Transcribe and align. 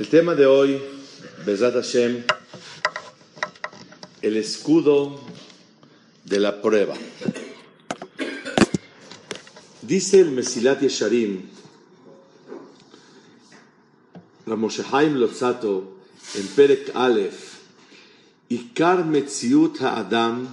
El 0.00 0.08
tema 0.08 0.34
de 0.34 0.46
hoy, 0.46 0.80
Bezat 1.44 1.74
Hashem, 1.74 2.24
el 4.22 4.36
escudo 4.38 5.20
de 6.24 6.40
la 6.40 6.62
prueba. 6.62 6.94
Dice 9.82 10.20
el 10.20 10.30
Mesilat 10.30 10.80
Yesharim, 10.80 11.42
Ramoshe 14.46 14.82
Haim 14.90 15.16
Lotzato, 15.16 15.98
en 16.34 16.46
Perek 16.46 16.92
Aleph, 16.94 17.58
Ikar 18.48 19.04
Metziut 19.04 19.82
Ha'adam, 19.82 20.48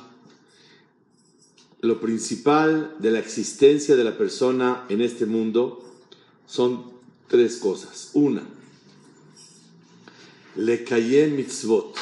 lo 1.79 2.01
principal 2.01 2.97
de 2.99 3.11
la 3.11 3.19
existencia 3.19 3.95
de 3.95 4.03
la 4.03 4.17
persona 4.17 4.83
en 4.89 4.99
este 4.99 5.25
mundo 5.25 5.85
son 6.45 6.91
tres 7.29 7.55
cosas. 7.55 8.09
Una, 8.13 8.56
le 10.57 10.83
kayem 10.83 11.35
mitzvot, 11.37 11.95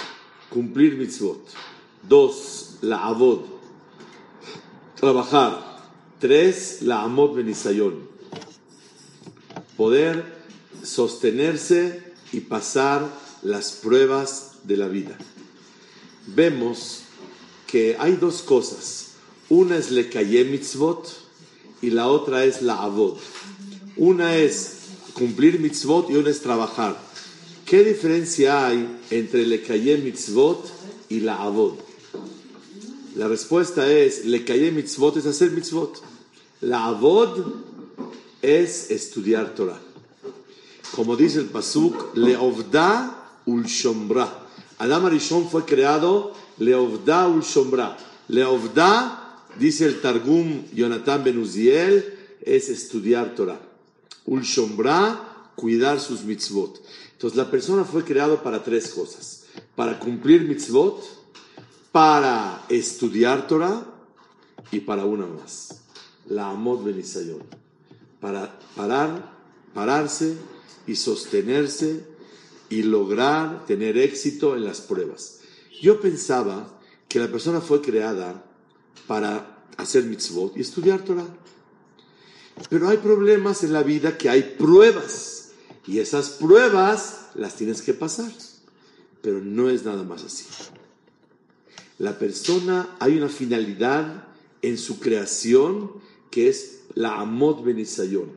cumplir 0.50 0.96
mitzvot. 0.98 1.54
Dos, 2.08 2.78
la 2.82 3.04
avod, 3.06 3.46
trabajar. 4.96 5.62
Tres, 6.20 6.82
la 6.82 7.04
amot 7.04 7.36
benisayon, 7.36 8.00
poder 9.76 10.24
sostenerse 10.82 12.02
y 12.32 12.40
pasar 12.40 13.06
las 13.44 13.74
pruebas 13.74 14.60
de 14.64 14.78
la 14.78 14.88
vida. 14.88 15.18
Vemos 16.26 17.02
que 17.68 17.98
hay 18.00 18.16
dos 18.16 18.42
cosas. 18.42 19.16
Una 19.50 19.78
es 19.78 19.92
le 19.92 20.10
kayem 20.10 20.52
mitzvot 20.52 21.14
y 21.82 21.92
la 21.92 22.08
otra 22.08 22.46
es 22.46 22.62
la 22.62 22.82
avod. 22.82 23.18
Una 23.98 24.36
es 24.36 24.78
cumplir 25.14 25.60
mitzvot 25.60 26.10
y 26.10 26.16
una 26.16 26.30
es 26.30 26.42
trabajar. 26.42 27.05
¿Qué 27.66 27.84
diferencia 27.84 28.68
hay 28.68 29.00
entre 29.10 29.44
le 29.44 29.64
kayem 29.64 30.04
mitzvot 30.04 30.70
y 31.10 31.22
la 31.22 31.42
avod? 31.42 31.74
La 33.16 33.28
respuesta 33.28 33.92
es, 33.92 34.24
le 34.26 34.46
mitzvot 34.72 35.18
es 35.18 35.26
hacer 35.26 35.50
mitzvot. 35.50 36.00
La 36.62 36.86
avod 36.86 37.44
es 38.44 38.92
estudiar 38.92 39.56
Torah. 39.56 39.80
Como 40.96 41.16
dice 41.16 41.40
el 41.40 41.48
pasuk, 41.48 42.16
leovda 42.16 43.42
ul 43.48 43.64
shombra. 43.66 44.46
Adam 44.78 45.08
Arishon 45.08 45.50
fue 45.50 45.66
creado 45.66 46.34
leovda 46.60 47.28
ul 47.28 47.42
shombra. 47.42 47.98
Leovda, 48.28 49.42
dice 49.58 49.88
el 49.88 50.02
Targum 50.02 50.66
Jonathan 50.72 51.24
Ben 51.24 51.40
Uziel, 51.40 52.14
es 52.42 52.70
estudiar 52.70 53.34
Torah. 53.34 53.60
Ul 54.26 54.44
shombra, 54.44 55.35
cuidar 55.56 56.00
sus 56.00 56.24
mitzvot. 56.24 56.82
Entonces 57.14 57.38
la 57.38 57.50
persona 57.50 57.84
fue 57.84 58.04
creado 58.04 58.44
para 58.44 58.64
tres 58.64 58.90
cosas. 58.90 59.46
Para 59.76 60.00
cumplir 60.00 60.42
mitzvot, 60.42 61.02
para 61.92 62.66
estudiar 62.70 63.48
Torah 63.48 63.86
y 64.72 64.82
para 64.82 65.06
una 65.06 65.26
más. 65.26 65.82
La 66.28 66.50
amot 66.50 66.84
benisayon. 66.84 67.44
Para 68.20 68.60
parar, 68.76 69.34
pararse 69.74 70.36
y 70.88 70.96
sostenerse 70.96 72.06
y 72.70 72.84
lograr 72.84 73.66
tener 73.66 73.98
éxito 73.98 74.56
en 74.56 74.66
las 74.66 74.82
pruebas. 74.82 75.40
Yo 75.82 76.00
pensaba 76.02 76.80
que 77.08 77.20
la 77.20 77.28
persona 77.28 77.62
fue 77.62 77.82
creada 77.82 78.44
para 79.08 79.64
hacer 79.78 80.04
mitzvot 80.04 80.58
y 80.58 80.62
estudiar 80.62 81.04
Torah. 81.04 81.28
Pero 82.70 82.90
hay 82.90 82.98
problemas 82.98 83.64
en 83.64 83.74
la 83.74 83.84
vida 83.84 84.18
que 84.18 84.30
hay 84.30 84.56
pruebas. 84.58 85.35
Y 85.88 86.00
esas 86.00 86.30
pruebas 86.30 87.28
las 87.36 87.56
tienes 87.56 87.82
que 87.82 87.94
pasar. 87.94 88.32
Pero 89.22 89.40
no 89.42 89.70
es 89.70 89.84
nada 89.84 90.04
más 90.04 90.24
así. 90.24 90.46
La 91.98 92.18
persona, 92.20 92.96
hay 93.00 93.18
una 93.18 93.30
finalidad 93.30 94.28
en 94.62 94.78
su 94.78 95.00
creación 95.00 95.92
que 96.32 96.50
es 96.50 96.82
la 96.94 97.20
amot 97.20 97.64
benisayon. 97.64 98.32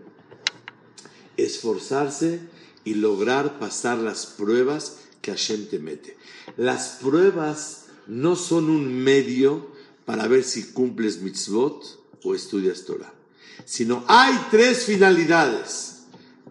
Esforzarse 1.36 2.40
y 2.84 2.94
lograr 2.94 3.58
pasar 3.58 3.98
las 3.98 4.26
pruebas 4.26 4.98
que 5.20 5.30
Hashem 5.30 5.66
te 5.66 5.78
mete. 5.78 6.16
Las 6.56 6.98
pruebas 7.02 7.86
no 8.06 8.36
son 8.36 8.70
un 8.70 9.02
medio 9.02 9.68
para 10.04 10.26
ver 10.26 10.44
si 10.44 10.72
cumples 10.72 11.20
mitzvot 11.20 11.84
o 12.24 12.34
estudias 12.34 12.84
Torah, 12.84 13.12
sino 13.64 14.04
hay 14.08 14.34
tres 14.50 14.84
finalidades 14.84 15.97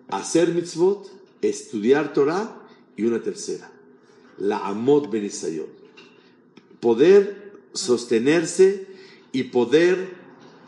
hacer 0.09 0.53
mitzvot, 0.53 1.09
estudiar 1.41 2.13
Torah 2.13 2.61
y 2.95 3.03
una 3.03 3.21
tercera, 3.21 3.71
la 4.37 4.67
amot 4.67 5.09
benisayon. 5.09 5.67
Poder 6.79 7.53
sostenerse 7.73 8.87
y 9.31 9.43
poder 9.43 10.15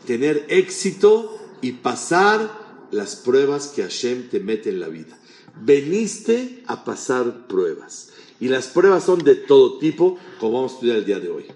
tener 0.06 0.46
éxito 0.48 1.38
y 1.60 1.72
pasar 1.72 2.88
las 2.90 3.16
pruebas 3.16 3.68
que 3.68 3.82
Hashem 3.82 4.28
te 4.28 4.40
mete 4.40 4.70
en 4.70 4.80
la 4.80 4.88
vida. 4.88 5.18
Veniste 5.62 6.62
a 6.66 6.84
pasar 6.84 7.46
pruebas. 7.46 8.10
Y 8.40 8.48
las 8.48 8.68
pruebas 8.68 9.04
son 9.04 9.22
de 9.22 9.34
todo 9.34 9.78
tipo, 9.78 10.18
como 10.38 10.52
vamos 10.52 10.72
a 10.72 10.74
estudiar 10.76 10.96
el 10.96 11.04
día 11.04 11.20
de 11.20 11.28
hoy. 11.28 11.46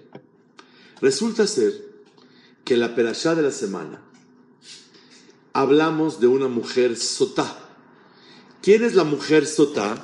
Resulta 1.01 1.47
ser 1.47 1.73
que 2.63 2.75
en 2.75 2.79
la 2.79 2.95
perashá 2.95 3.35
de 3.35 3.41
la 3.41 3.51
semana 3.51 4.01
hablamos 5.53 6.19
de 6.19 6.27
una 6.27 6.47
mujer 6.47 6.95
sotá. 6.95 7.64
¿Quién 8.65 8.83
es 8.83 8.95
la 8.95 9.03
mujer 9.03 9.45
sotá? 9.45 9.95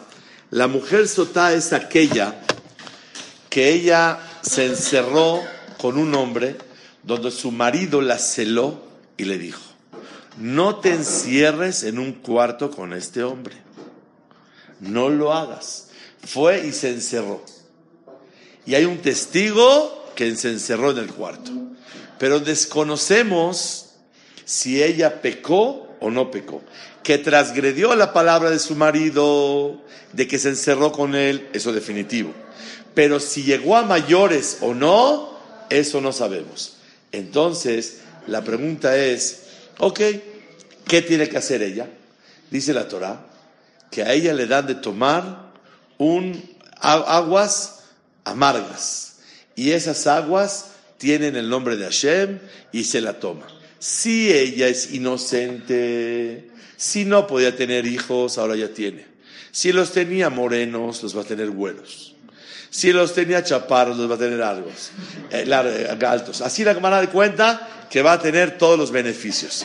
La 0.52 0.68
mujer 0.68 1.08
sotá 1.08 1.52
es 1.56 1.74
aquella 1.74 2.40
que 3.50 3.74
ella 3.74 4.20
se 4.44 4.68
encerró 4.68 5.42
con 5.80 5.98
un 5.98 6.14
hombre 6.14 6.58
donde 7.02 7.32
su 7.32 7.50
marido 7.50 8.02
la 8.02 8.20
celó 8.20 8.84
y 9.18 9.24
le 9.24 9.40
dijo, 9.40 9.64
no 10.38 10.76
te 10.76 10.94
encierres 10.94 11.82
en 11.82 11.98
un 11.98 12.14
cuarto 12.14 12.70
con 12.70 12.94
este 12.94 13.24
hombre, 13.24 13.56
no 14.80 15.10
lo 15.10 15.34
hagas. 15.34 15.90
Fue 16.24 16.64
y 16.64 16.72
se 16.72 16.90
encerró. 16.90 17.44
Y 18.68 18.76
hay 18.76 18.86
un 18.86 19.00
testigo 19.00 20.06
que 20.16 20.36
se 20.36 20.52
encerró 20.52 20.92
en 20.92 21.00
el 21.00 21.12
cuarto. 21.12 21.50
Pero 22.20 22.40
desconocemos 22.40 23.94
si 24.46 24.84
ella 24.84 25.20
pecó 25.20 25.98
o 26.00 26.12
no 26.12 26.30
pecó 26.30 26.62
que 27.04 27.18
transgredió 27.18 27.96
la 27.96 28.14
palabra 28.14 28.50
de 28.50 28.60
su 28.60 28.76
marido, 28.76 29.82
de 30.14 30.28
que 30.28 30.40
se 30.40 30.50
encerró 30.50 30.92
con 30.92 31.16
él, 31.16 31.50
eso 31.54 31.74
definitivo. 31.74 32.34
Pero 32.94 33.20
si 33.20 33.44
llegó 33.44 33.78
a 33.78 33.84
mayores 33.84 34.58
o 34.62 34.74
no, 34.74 35.38
eso 35.70 36.02
no 36.02 36.12
sabemos. 36.12 36.78
Entonces, 37.12 38.02
la 38.28 38.44
pregunta 38.44 38.98
es, 38.98 39.44
ok, 39.80 40.00
¿qué 40.88 41.02
tiene 41.02 41.30
que 41.30 41.38
hacer 41.38 41.62
ella? 41.62 41.88
Dice 42.50 42.74
la 42.74 42.88
Torah, 42.88 43.26
que 43.90 44.04
a 44.04 44.14
ella 44.14 44.34
le 44.34 44.46
dan 44.46 44.68
de 44.68 44.76
tomar 44.76 45.52
un, 45.98 46.42
aguas 46.80 47.84
amargas. 48.24 49.16
Y 49.56 49.72
esas 49.72 50.08
aguas 50.08 50.72
tienen 50.98 51.36
el 51.36 51.50
nombre 51.50 51.78
de 51.78 51.86
Hashem 51.86 52.40
y 52.72 52.84
se 52.84 53.02
la 53.02 53.20
toma. 53.20 53.48
Si 53.80 54.32
ella 54.32 54.68
es 54.68 54.94
inocente, 54.94 56.51
si 56.82 57.06
no 57.06 57.28
podía 57.28 57.56
tener 57.56 57.86
hijos, 57.86 58.40
ahora 58.40 58.56
ya 58.56 58.70
tiene. 58.70 59.06
Si 59.52 59.72
los 59.72 59.92
tenía 59.92 60.32
morenos, 60.32 61.04
los 61.04 61.16
va 61.16 61.22
a 61.22 61.26
tener 61.26 61.52
güeros. 61.52 62.16
Si 62.72 62.92
los 62.92 63.14
tenía 63.14 63.44
chaparros, 63.44 63.98
los 63.98 64.10
va 64.10 64.16
a 64.16 64.18
tener 64.18 64.42
altos. 64.42 64.90
Eh, 65.30 65.46
altos. 66.08 66.42
Así 66.42 66.64
la 66.64 66.74
cámara 66.74 67.00
de 67.00 67.10
cuenta 67.10 67.86
que 67.88 68.02
va 68.02 68.14
a 68.14 68.20
tener 68.20 68.58
todos 68.58 68.80
los 68.80 68.90
beneficios. 68.90 69.64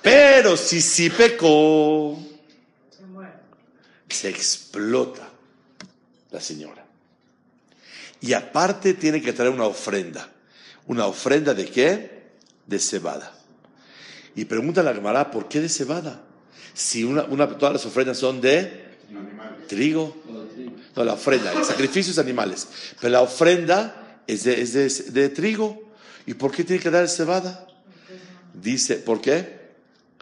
Pero 0.00 0.56
si 0.56 0.80
sí 0.80 1.10
pecó, 1.10 2.18
se 4.08 4.30
explota 4.30 5.28
la 6.30 6.40
señora. 6.40 6.82
Y 8.22 8.32
aparte 8.32 8.94
tiene 8.94 9.20
que 9.20 9.34
traer 9.34 9.50
una 9.50 9.66
ofrenda. 9.66 10.30
¿Una 10.86 11.04
ofrenda 11.04 11.52
de 11.52 11.66
qué? 11.66 12.22
De 12.64 12.78
cebada. 12.78 13.35
Y 14.36 14.44
pregunta 14.44 14.82
a 14.82 14.84
la 14.84 14.92
Gemara, 14.92 15.30
¿por 15.30 15.48
qué 15.48 15.60
de 15.60 15.68
cebada? 15.70 16.20
Si 16.74 17.02
una, 17.02 17.26
todas 17.56 17.72
las 17.72 17.86
ofrendas 17.86 18.18
son 18.18 18.42
de 18.42 18.84
trigo. 19.66 20.14
No, 20.94 21.04
la 21.04 21.14
ofrenda, 21.14 21.52
el 21.52 21.64
sacrificio 21.64 22.12
es 22.12 22.18
animales. 22.18 22.68
Pero 23.00 23.12
la 23.12 23.22
ofrenda 23.22 24.20
es 24.26 24.44
de, 24.44 25.28
trigo. 25.30 25.90
¿Y 26.26 26.34
por 26.34 26.52
qué 26.52 26.64
tiene 26.64 26.82
que 26.82 26.90
dar 26.90 27.08
cebada? 27.08 27.66
Dice, 28.52 28.96
¿por 28.96 29.22
qué? 29.22 29.56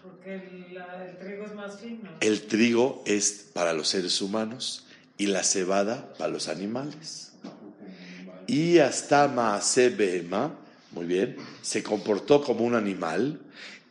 Porque 0.01 0.35
el, 0.35 1.19
trigo 1.19 1.47
es 1.47 1.55
más 1.55 1.81
fino. 1.81 2.11
El 2.21 2.43
trigo 2.43 3.03
es 3.07 3.47
para 3.53 3.73
los 3.73 3.89
seres 3.89 4.21
humanos 4.21 4.87
y 5.19 5.27
la 5.27 5.43
cebada 5.43 6.13
para 6.19 6.31
los 6.31 6.47
animales. 6.47 7.33
Y 8.47 8.79
hasta 8.79 9.27
Maase 9.27 9.91
muy 10.93 11.07
bien, 11.07 11.37
se 11.63 11.83
comportó 11.83 12.45
como 12.45 12.65
un 12.65 12.77
animal 12.77 13.41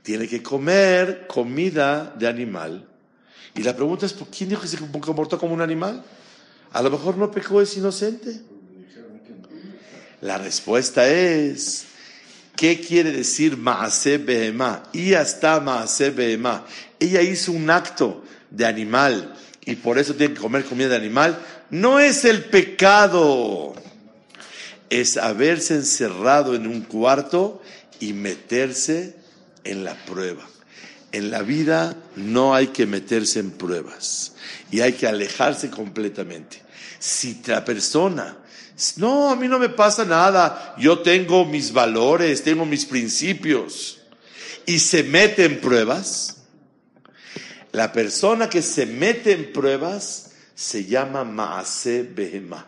tiene 0.03 0.27
que 0.27 0.43
comer 0.43 1.25
comida 1.27 2.13
de 2.19 2.27
animal. 2.27 2.85
Y 3.55 3.63
la 3.63 3.75
pregunta 3.75 4.05
es, 4.05 4.13
¿por 4.13 4.27
quién 4.27 4.49
dijo 4.49 4.61
que 4.61 4.67
se 4.67 4.77
comportó 4.77 5.39
como 5.39 5.53
un 5.53 5.61
animal? 5.61 6.03
A 6.73 6.81
lo 6.81 6.91
mejor 6.91 7.17
no 7.17 7.31
pecó, 7.31 7.61
es 7.61 7.75
inocente. 7.77 8.41
La 10.21 10.37
respuesta 10.37 11.07
es, 11.07 11.85
¿qué 12.55 12.79
quiere 12.79 13.11
decir 13.11 13.57
Maase? 13.57 14.23
Y 14.91 15.13
hasta 15.13 15.59
Maase. 15.59 16.13
Ella 16.99 17.21
hizo 17.21 17.51
un 17.51 17.69
acto 17.69 18.23
de 18.49 18.65
animal 18.65 19.35
y 19.65 19.75
por 19.75 19.97
eso 19.97 20.15
tiene 20.15 20.33
que 20.33 20.41
comer 20.41 20.65
comida 20.65 20.89
de 20.89 20.95
animal. 20.97 21.39
No 21.69 21.99
es 21.99 22.25
el 22.25 22.43
pecado, 22.45 23.73
es 24.89 25.17
haberse 25.17 25.75
encerrado 25.75 26.55
en 26.55 26.67
un 26.67 26.81
cuarto 26.81 27.61
y 27.99 28.13
meterse 28.13 29.22
en 29.63 29.83
la 29.83 29.95
prueba. 30.05 30.47
En 31.11 31.29
la 31.29 31.41
vida 31.43 31.95
no 32.15 32.55
hay 32.55 32.67
que 32.67 32.85
meterse 32.85 33.39
en 33.39 33.51
pruebas 33.51 34.33
y 34.71 34.81
hay 34.81 34.93
que 34.93 35.07
alejarse 35.07 35.69
completamente. 35.69 36.61
Si 36.99 37.41
la 37.45 37.63
persona, 37.63 38.37
no, 38.97 39.29
a 39.29 39.35
mí 39.35 39.47
no 39.47 39.59
me 39.59 39.69
pasa 39.69 40.05
nada, 40.05 40.75
yo 40.79 40.99
tengo 40.99 41.45
mis 41.45 41.71
valores, 41.71 42.43
tengo 42.43 42.65
mis 42.65 42.85
principios, 42.85 43.99
y 44.65 44.79
se 44.79 45.03
mete 45.03 45.45
en 45.45 45.59
pruebas, 45.59 46.37
la 47.71 47.91
persona 47.91 48.49
que 48.49 48.61
se 48.61 48.85
mete 48.85 49.33
en 49.33 49.51
pruebas 49.51 50.31
se 50.55 50.85
llama 50.85 51.23
Maase 51.23 52.03
Behema. 52.03 52.65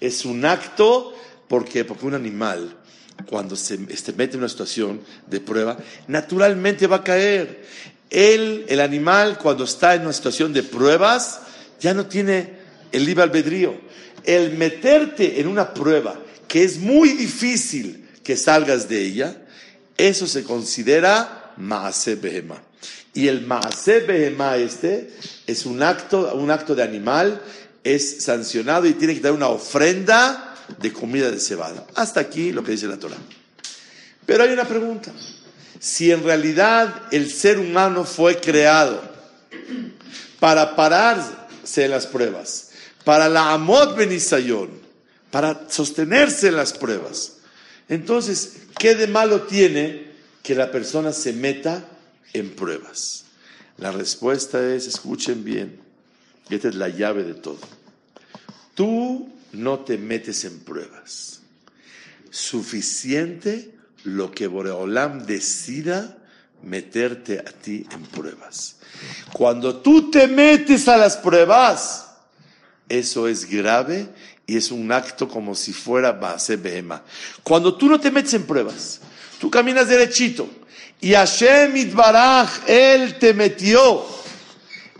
Es 0.00 0.24
un 0.24 0.44
acto 0.44 1.14
porque, 1.48 1.84
porque 1.84 2.06
un 2.06 2.14
animal 2.14 2.78
cuando 3.26 3.56
se, 3.56 3.78
mete 3.78 4.34
en 4.34 4.38
una 4.38 4.48
situación 4.48 5.00
de 5.26 5.40
prueba, 5.40 5.78
naturalmente 6.08 6.86
va 6.86 6.96
a 6.96 7.04
caer. 7.04 7.64
Él, 8.10 8.66
el 8.68 8.80
animal, 8.80 9.38
cuando 9.38 9.64
está 9.64 9.94
en 9.94 10.02
una 10.02 10.12
situación 10.12 10.52
de 10.52 10.62
pruebas, 10.62 11.40
ya 11.80 11.94
no 11.94 12.06
tiene 12.06 12.58
el 12.92 13.04
libre 13.04 13.24
albedrío. 13.24 13.74
El 14.24 14.56
meterte 14.56 15.40
en 15.40 15.48
una 15.48 15.72
prueba 15.72 16.20
que 16.46 16.62
es 16.62 16.78
muy 16.78 17.10
difícil 17.10 18.06
que 18.22 18.36
salgas 18.36 18.88
de 18.88 19.02
ella, 19.02 19.42
eso 19.96 20.26
se 20.26 20.44
considera 20.44 21.54
Maase 21.56 22.14
Behema. 22.16 22.62
Y 23.14 23.28
el 23.28 23.46
Maase 23.46 24.00
Behema 24.00 24.56
este 24.56 25.12
es 25.46 25.66
un 25.66 25.82
acto, 25.82 26.34
un 26.34 26.50
acto 26.50 26.74
de 26.74 26.82
animal, 26.82 27.40
es 27.84 28.22
sancionado 28.22 28.86
y 28.86 28.92
tiene 28.92 29.14
que 29.14 29.20
dar 29.20 29.32
una 29.32 29.48
ofrenda 29.48 30.51
de 30.78 30.92
comida 30.92 31.30
de 31.30 31.40
cebada. 31.40 31.86
Hasta 31.94 32.20
aquí 32.20 32.52
lo 32.52 32.62
que 32.62 32.72
dice 32.72 32.86
la 32.86 32.98
Torah. 32.98 33.16
Pero 34.26 34.44
hay 34.44 34.50
una 34.50 34.64
pregunta. 34.64 35.12
Si 35.80 36.10
en 36.12 36.22
realidad 36.22 37.02
el 37.10 37.30
ser 37.30 37.58
humano 37.58 38.04
fue 38.04 38.40
creado 38.40 39.02
para 40.38 40.76
pararse 40.76 41.84
en 41.84 41.90
las 41.90 42.06
pruebas, 42.06 42.70
para 43.04 43.28
la 43.28 43.52
amot 43.52 43.96
benisayón, 43.96 44.70
para 45.30 45.68
sostenerse 45.68 46.48
en 46.48 46.56
las 46.56 46.72
pruebas, 46.72 47.38
entonces, 47.88 48.58
¿qué 48.78 48.94
de 48.94 49.06
malo 49.06 49.42
tiene 49.42 50.12
que 50.42 50.54
la 50.54 50.70
persona 50.70 51.12
se 51.12 51.32
meta 51.32 51.84
en 52.32 52.54
pruebas? 52.54 53.24
La 53.78 53.90
respuesta 53.90 54.74
es, 54.74 54.86
escuchen 54.86 55.44
bien, 55.44 55.80
esta 56.48 56.68
es 56.68 56.74
la 56.74 56.88
llave 56.88 57.24
de 57.24 57.34
todo. 57.34 57.58
Tú 58.74 59.28
no 59.52 59.80
te 59.80 59.98
metes 59.98 60.44
en 60.44 60.60
pruebas. 60.60 61.40
Suficiente 62.30 63.74
lo 64.04 64.30
que 64.30 64.46
Boreolam 64.46 65.26
decida 65.26 66.18
meterte 66.62 67.38
a 67.38 67.44
ti 67.44 67.86
en 67.90 68.02
pruebas. 68.02 68.76
Cuando 69.32 69.76
tú 69.76 70.10
te 70.10 70.26
metes 70.26 70.88
a 70.88 70.96
las 70.96 71.16
pruebas, 71.16 72.08
eso 72.88 73.28
es 73.28 73.48
grave 73.48 74.08
y 74.46 74.56
es 74.56 74.70
un 74.70 74.90
acto 74.92 75.28
como 75.28 75.54
si 75.54 75.72
fuera 75.72 76.12
base 76.12 76.56
behema. 76.56 77.02
Cuando 77.42 77.74
tú 77.74 77.88
no 77.88 78.00
te 78.00 78.10
metes 78.10 78.34
en 78.34 78.44
pruebas, 78.44 79.00
tú 79.40 79.50
caminas 79.50 79.88
derechito 79.88 80.48
y 81.00 81.12
Hashem 81.14 81.76
Itbaraj, 81.76 82.68
Él 82.68 83.18
te 83.18 83.34
metió 83.34 84.04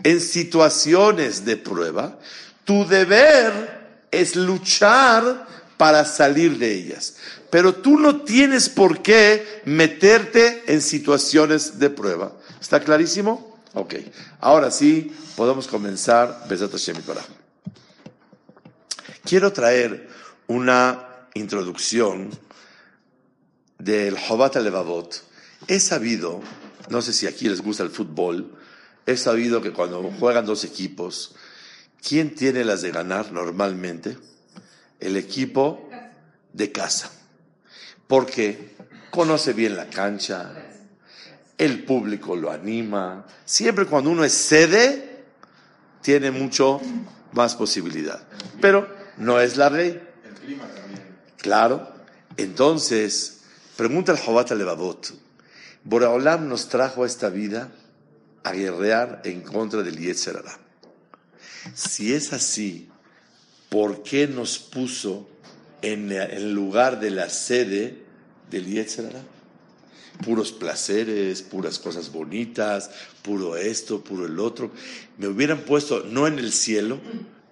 en 0.03 0.19
situaciones 0.19 1.45
de 1.45 1.55
prueba, 1.55 2.19
tu 2.65 2.85
deber 2.85 3.82
es 4.13 4.35
luchar 4.35 5.47
para 5.77 6.05
salir 6.05 6.57
de 6.57 6.73
ellas. 6.73 7.15
Pero 7.49 7.75
tú 7.75 7.99
no 7.99 8.21
tienes 8.21 8.69
por 8.69 9.01
qué 9.01 9.61
meterte 9.65 10.63
en 10.67 10.81
situaciones 10.81 11.79
de 11.79 11.89
prueba. 11.89 12.33
¿Está 12.61 12.79
clarísimo? 12.79 13.59
Ok. 13.73 13.95
Ahora 14.39 14.71
sí, 14.71 15.11
podemos 15.35 15.67
comenzar. 15.67 16.47
Quiero 19.25 19.51
traer 19.51 20.09
una 20.47 21.27
introducción 21.33 22.29
del 23.77 24.17
Jobat 24.17 24.55
Levavot. 24.55 25.23
He 25.67 25.79
sabido, 25.79 26.41
no 26.89 27.01
sé 27.01 27.13
si 27.13 27.27
aquí 27.27 27.49
les 27.49 27.61
gusta 27.61 27.83
el 27.83 27.89
fútbol, 27.89 28.55
he 29.05 29.17
sabido 29.17 29.61
que 29.61 29.71
cuando 29.71 30.01
juegan 30.19 30.45
dos 30.45 30.63
equipos, 30.63 31.35
¿Quién 32.05 32.35
tiene 32.35 32.65
las 32.65 32.81
de 32.81 32.91
ganar 32.91 33.31
normalmente? 33.31 34.17
El 34.99 35.15
equipo 35.15 35.89
de 36.51 36.71
casa. 36.71 37.09
Porque 38.07 38.75
conoce 39.09 39.53
bien 39.53 39.77
la 39.77 39.89
cancha, 39.89 40.51
el 41.57 41.85
público 41.85 42.35
lo 42.35 42.51
anima. 42.51 43.25
Siempre 43.45 43.85
cuando 43.85 44.09
uno 44.09 44.25
es 44.25 44.33
sede, 44.33 45.23
tiene 46.01 46.29
mucho 46.31 46.81
más 47.31 47.55
posibilidad. 47.55 48.21
Pero 48.59 48.87
no 49.17 49.39
es 49.39 49.55
la 49.55 49.69
ley. 49.69 50.01
El 50.25 50.33
clima 50.33 50.67
también. 50.67 51.01
Claro. 51.37 51.93
Entonces, 52.35 53.43
pregunta 53.77 54.11
el 54.11 54.19
Jobat 54.19 54.51
Levavot. 54.51 55.13
Boraolam 55.85 56.49
nos 56.49 56.67
trajo 56.67 57.03
a 57.03 57.07
esta 57.07 57.29
vida 57.29 57.71
a 58.43 58.51
guerrear 58.51 59.21
en 59.23 59.41
contra 59.41 59.83
del 59.83 59.97
Yetzerara. 59.97 60.62
Si 61.73 62.13
es 62.13 62.33
así, 62.33 62.89
¿por 63.69 64.03
qué 64.03 64.27
nos 64.27 64.59
puso 64.59 65.29
en 65.81 66.11
el 66.11 66.53
lugar 66.53 66.99
de 66.99 67.11
la 67.11 67.29
sede 67.29 68.03
del 68.49 68.65
Yetzirah? 68.65 69.23
Puros 70.23 70.51
placeres, 70.51 71.41
puras 71.41 71.79
cosas 71.79 72.11
bonitas, 72.11 72.91
puro 73.21 73.57
esto, 73.57 74.03
puro 74.03 74.25
el 74.25 74.39
otro. 74.39 74.71
Me 75.17 75.27
hubieran 75.27 75.61
puesto 75.61 76.03
no 76.03 76.27
en 76.27 76.37
el 76.37 76.51
cielo 76.51 76.99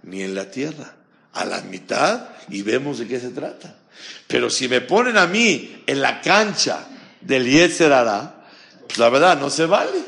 ni 0.04 0.22
en 0.22 0.36
la 0.36 0.52
tierra, 0.52 0.96
a 1.34 1.46
la 1.46 1.62
mitad 1.62 2.30
y 2.50 2.62
vemos 2.62 3.00
de 3.00 3.08
qué 3.08 3.20
se 3.20 3.30
trata. 3.30 3.80
Pero 4.28 4.50
si 4.50 4.68
me 4.68 4.82
ponen 4.82 5.18
a 5.18 5.26
mí 5.26 5.84
en 5.88 6.02
la 6.02 6.22
cancha 6.22 6.88
del 7.20 7.50
Yetzirah, 7.50 8.46
pues 8.86 8.98
la 9.00 9.10
verdad 9.10 9.40
no 9.40 9.50
se 9.50 9.66
vale. 9.66 10.00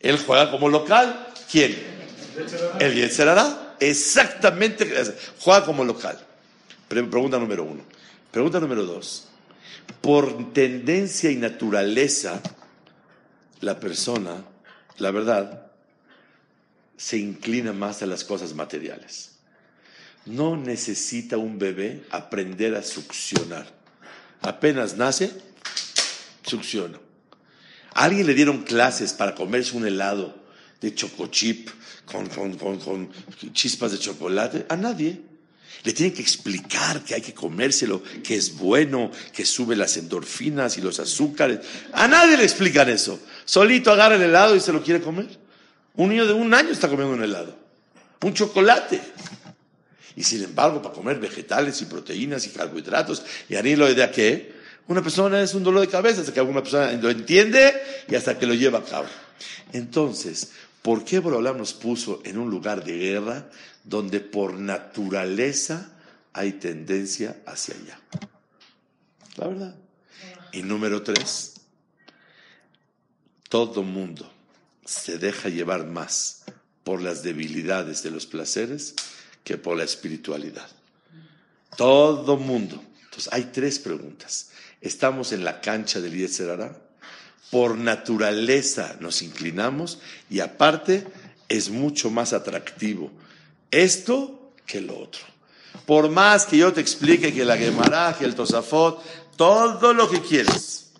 Él 0.00 0.18
juega 0.18 0.50
como 0.50 0.68
local. 0.68 1.28
¿Quién? 1.50 1.91
El 2.78 2.94
Yetzerará, 2.94 3.76
exactamente, 3.80 4.90
juega 5.38 5.64
como 5.64 5.84
local. 5.84 6.18
Pregunta 6.88 7.38
número 7.38 7.64
uno. 7.64 7.82
Pregunta 8.30 8.60
número 8.60 8.84
dos. 8.84 9.28
Por 10.00 10.52
tendencia 10.52 11.30
y 11.30 11.36
naturaleza, 11.36 12.40
la 13.60 13.78
persona, 13.78 14.44
la 14.98 15.10
verdad, 15.10 15.66
se 16.96 17.18
inclina 17.18 17.72
más 17.72 18.02
a 18.02 18.06
las 18.06 18.24
cosas 18.24 18.54
materiales. 18.54 19.32
No 20.24 20.56
necesita 20.56 21.36
un 21.36 21.58
bebé 21.58 22.04
aprender 22.10 22.74
a 22.74 22.82
succionar. 22.82 23.66
Apenas 24.40 24.96
nace, 24.96 25.32
succiona. 26.44 26.98
A 27.94 28.04
alguien 28.04 28.26
le 28.26 28.34
dieron 28.34 28.62
clases 28.62 29.12
para 29.12 29.34
comerse 29.34 29.76
un 29.76 29.86
helado 29.86 30.34
de 30.80 30.94
chocochip 30.94 31.68
con, 32.06 32.28
con, 32.28 33.10
chispas 33.52 33.92
de 33.92 33.98
chocolate? 33.98 34.66
A 34.68 34.76
nadie. 34.76 35.20
Le 35.84 35.92
tienen 35.92 36.14
que 36.14 36.22
explicar 36.22 37.02
que 37.02 37.14
hay 37.14 37.22
que 37.22 37.34
comérselo, 37.34 38.02
que 38.22 38.36
es 38.36 38.56
bueno, 38.56 39.10
que 39.32 39.44
sube 39.44 39.74
las 39.74 39.96
endorfinas 39.96 40.78
y 40.78 40.80
los 40.80 41.00
azúcares. 41.00 41.58
A 41.92 42.06
nadie 42.06 42.36
le 42.36 42.44
explican 42.44 42.88
eso. 42.88 43.18
Solito 43.44 43.90
agarra 43.90 44.14
el 44.14 44.22
helado 44.22 44.54
y 44.54 44.60
se 44.60 44.72
lo 44.72 44.82
quiere 44.82 45.00
comer. 45.00 45.26
Un 45.94 46.10
niño 46.10 46.26
de 46.26 46.34
un 46.34 46.54
año 46.54 46.70
está 46.70 46.88
comiendo 46.88 47.14
un 47.14 47.24
helado. 47.24 47.56
Un 48.22 48.32
chocolate. 48.32 49.00
Y 50.14 50.22
sin 50.22 50.44
embargo, 50.44 50.80
para 50.80 50.94
comer 50.94 51.18
vegetales 51.18 51.80
y 51.82 51.86
proteínas 51.86 52.46
y 52.46 52.50
carbohidratos, 52.50 53.22
y 53.48 53.56
a 53.56 53.62
lo 53.62 53.92
de 53.92 54.10
qué, 54.10 54.52
una 54.88 55.02
persona 55.02 55.40
es 55.40 55.54
un 55.54 55.62
dolor 55.62 55.80
de 55.80 55.88
cabeza 55.88 56.20
hasta 56.20 56.32
que 56.32 56.40
alguna 56.40 56.62
persona 56.62 56.92
lo 56.92 57.10
entiende 57.10 57.72
y 58.08 58.14
hasta 58.14 58.38
que 58.38 58.46
lo 58.46 58.54
lleva 58.54 58.80
a 58.80 58.84
cabo. 58.84 59.06
Entonces, 59.72 60.50
¿Por 60.82 61.04
qué 61.04 61.20
Borolam 61.20 61.58
nos 61.58 61.72
puso 61.72 62.20
en 62.24 62.38
un 62.38 62.50
lugar 62.50 62.84
de 62.84 62.98
guerra 62.98 63.48
donde 63.84 64.20
por 64.20 64.54
naturaleza 64.54 65.92
hay 66.32 66.52
tendencia 66.54 67.40
hacia 67.46 67.76
allá? 67.76 68.00
La 69.36 69.48
verdad. 69.48 69.76
Y 70.52 70.62
número 70.62 71.02
tres, 71.02 71.54
todo 73.48 73.82
mundo 73.82 74.30
se 74.84 75.18
deja 75.18 75.48
llevar 75.48 75.86
más 75.86 76.44
por 76.84 77.00
las 77.00 77.22
debilidades 77.22 78.02
de 78.02 78.10
los 78.10 78.26
placeres 78.26 78.94
que 79.44 79.56
por 79.56 79.76
la 79.76 79.84
espiritualidad. 79.84 80.68
Todo 81.76 82.36
mundo. 82.36 82.82
Entonces, 83.04 83.32
hay 83.32 83.44
tres 83.52 83.78
preguntas. 83.78 84.50
Estamos 84.80 85.32
en 85.32 85.44
la 85.44 85.60
cancha 85.60 86.00
del 86.00 86.16
Yetzerara. 86.16 86.80
Por 87.52 87.78
naturaleza 87.78 88.96
nos 88.98 89.22
inclinamos 89.22 90.00
y 90.28 90.40
aparte 90.40 91.06
es 91.48 91.70
mucho 91.70 92.10
más 92.10 92.32
atractivo 92.32 93.12
esto 93.72 94.52
que 94.64 94.80
lo 94.80 94.96
otro. 94.98 95.22
Por 95.86 96.10
más 96.10 96.46
que 96.46 96.58
yo 96.58 96.72
te 96.72 96.80
explique 96.80 97.32
que 97.32 97.44
la 97.44 97.56
Gemara, 97.56 98.14
que 98.16 98.24
el 98.24 98.36
Tosafot, 98.36 99.02
todo 99.36 99.92
lo 99.92 100.08
que 100.08 100.20
quieres, 100.20 100.92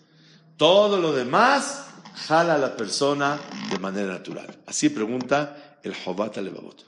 todo 0.57 0.97
lo 0.97 1.13
demás, 1.13 1.85
jala 2.27 2.55
a 2.55 2.57
la 2.57 2.75
persona 2.75 3.39
de 3.69 3.79
manera 3.79 4.11
natural. 4.13 4.59
Así 4.65 4.89
pregunta 4.89 5.77
el 5.83 5.95
Jobat 5.95 6.37
Levavot. 6.37 6.85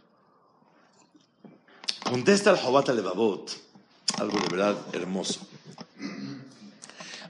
Contesta 2.04 2.52
el 2.52 2.58
Jobat 2.58 2.90
Levavot, 2.90 3.52
algo 4.18 4.40
de 4.40 4.48
verdad 4.50 4.76
hermoso. 4.94 5.48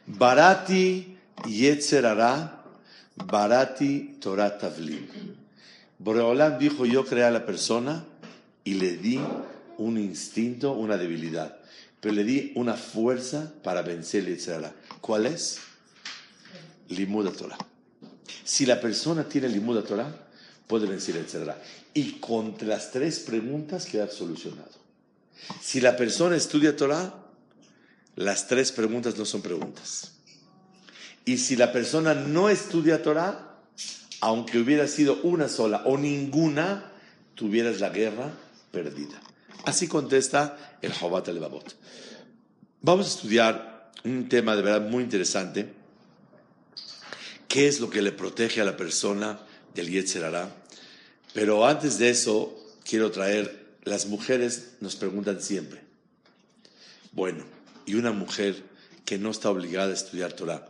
Barati 0.07 1.14
Yetzerara, 1.47 2.63
Barati 3.15 4.19
Torah 4.19 4.57
Tavlim. 4.57 5.07
Boreolam 5.99 6.57
dijo: 6.59 6.85
Yo 6.85 7.05
creé 7.05 7.23
a 7.23 7.31
la 7.31 7.45
persona 7.45 8.05
y 8.63 8.75
le 8.75 8.97
di 8.97 9.19
un 9.77 9.97
instinto, 9.97 10.73
una 10.73 10.97
debilidad, 10.97 11.57
pero 12.01 12.13
le 12.15 12.23
di 12.23 12.51
una 12.55 12.73
fuerza 12.73 13.53
para 13.63 13.81
vencer 13.81 14.27
el 14.27 14.39
¿Cuál 15.01 15.27
es? 15.27 15.59
Limuda 16.89 17.31
Torah. 17.31 17.57
Si 18.43 18.65
la 18.65 18.79
persona 18.79 19.23
tiene 19.23 19.49
Limuda 19.49 19.83
Torah, 19.83 20.27
puede 20.67 20.87
vencer 20.87 21.15
el 21.15 21.25
Y 21.93 22.13
con 22.19 22.55
las 22.61 22.91
tres 22.91 23.19
preguntas 23.19 23.85
queda 23.85 24.07
solucionado. 24.07 24.71
Si 25.61 25.81
la 25.81 25.95
persona 25.95 26.35
estudia 26.35 26.75
Torah, 26.75 27.13
las 28.15 28.47
tres 28.47 28.71
preguntas 28.71 29.17
no 29.17 29.25
son 29.25 29.41
preguntas. 29.41 30.11
Y 31.25 31.39
si 31.39 31.55
la 31.55 31.71
persona 31.71 32.13
no 32.13 32.49
estudia 32.49 33.01
Torah, 33.01 33.57
aunque 34.21 34.59
hubiera 34.59 34.87
sido 34.87 35.19
una 35.23 35.49
sola 35.49 35.81
o 35.85 35.97
ninguna, 35.97 36.91
tuvieras 37.33 37.79
la 37.79 37.89
guerra 37.89 38.31
perdida. 38.71 39.19
Así 39.65 39.87
contesta 39.87 40.77
el 40.81 40.93
Jobat 40.93 41.27
al 41.29 41.39
Vamos 42.81 43.05
a 43.07 43.09
estudiar 43.09 43.91
un 44.03 44.29
tema 44.29 44.55
de 44.55 44.61
verdad 44.61 44.87
muy 44.87 45.03
interesante. 45.03 45.73
¿Qué 47.47 47.67
es 47.67 47.79
lo 47.79 47.89
que 47.89 48.01
le 48.01 48.11
protege 48.11 48.61
a 48.61 48.65
la 48.65 48.77
persona 48.77 49.39
del 49.73 49.89
Yetzerará? 49.89 50.55
Pero 51.33 51.65
antes 51.65 51.97
de 51.97 52.09
eso, 52.09 52.55
quiero 52.83 53.11
traer, 53.11 53.77
las 53.83 54.05
mujeres 54.05 54.73
nos 54.81 54.95
preguntan 54.95 55.41
siempre, 55.41 55.81
bueno, 57.11 57.43
y 57.85 57.95
una 57.95 58.11
mujer 58.11 58.63
que 59.05 59.17
no 59.17 59.31
está 59.31 59.49
obligada 59.49 59.91
a 59.91 59.93
estudiar 59.93 60.33
Torah, 60.33 60.67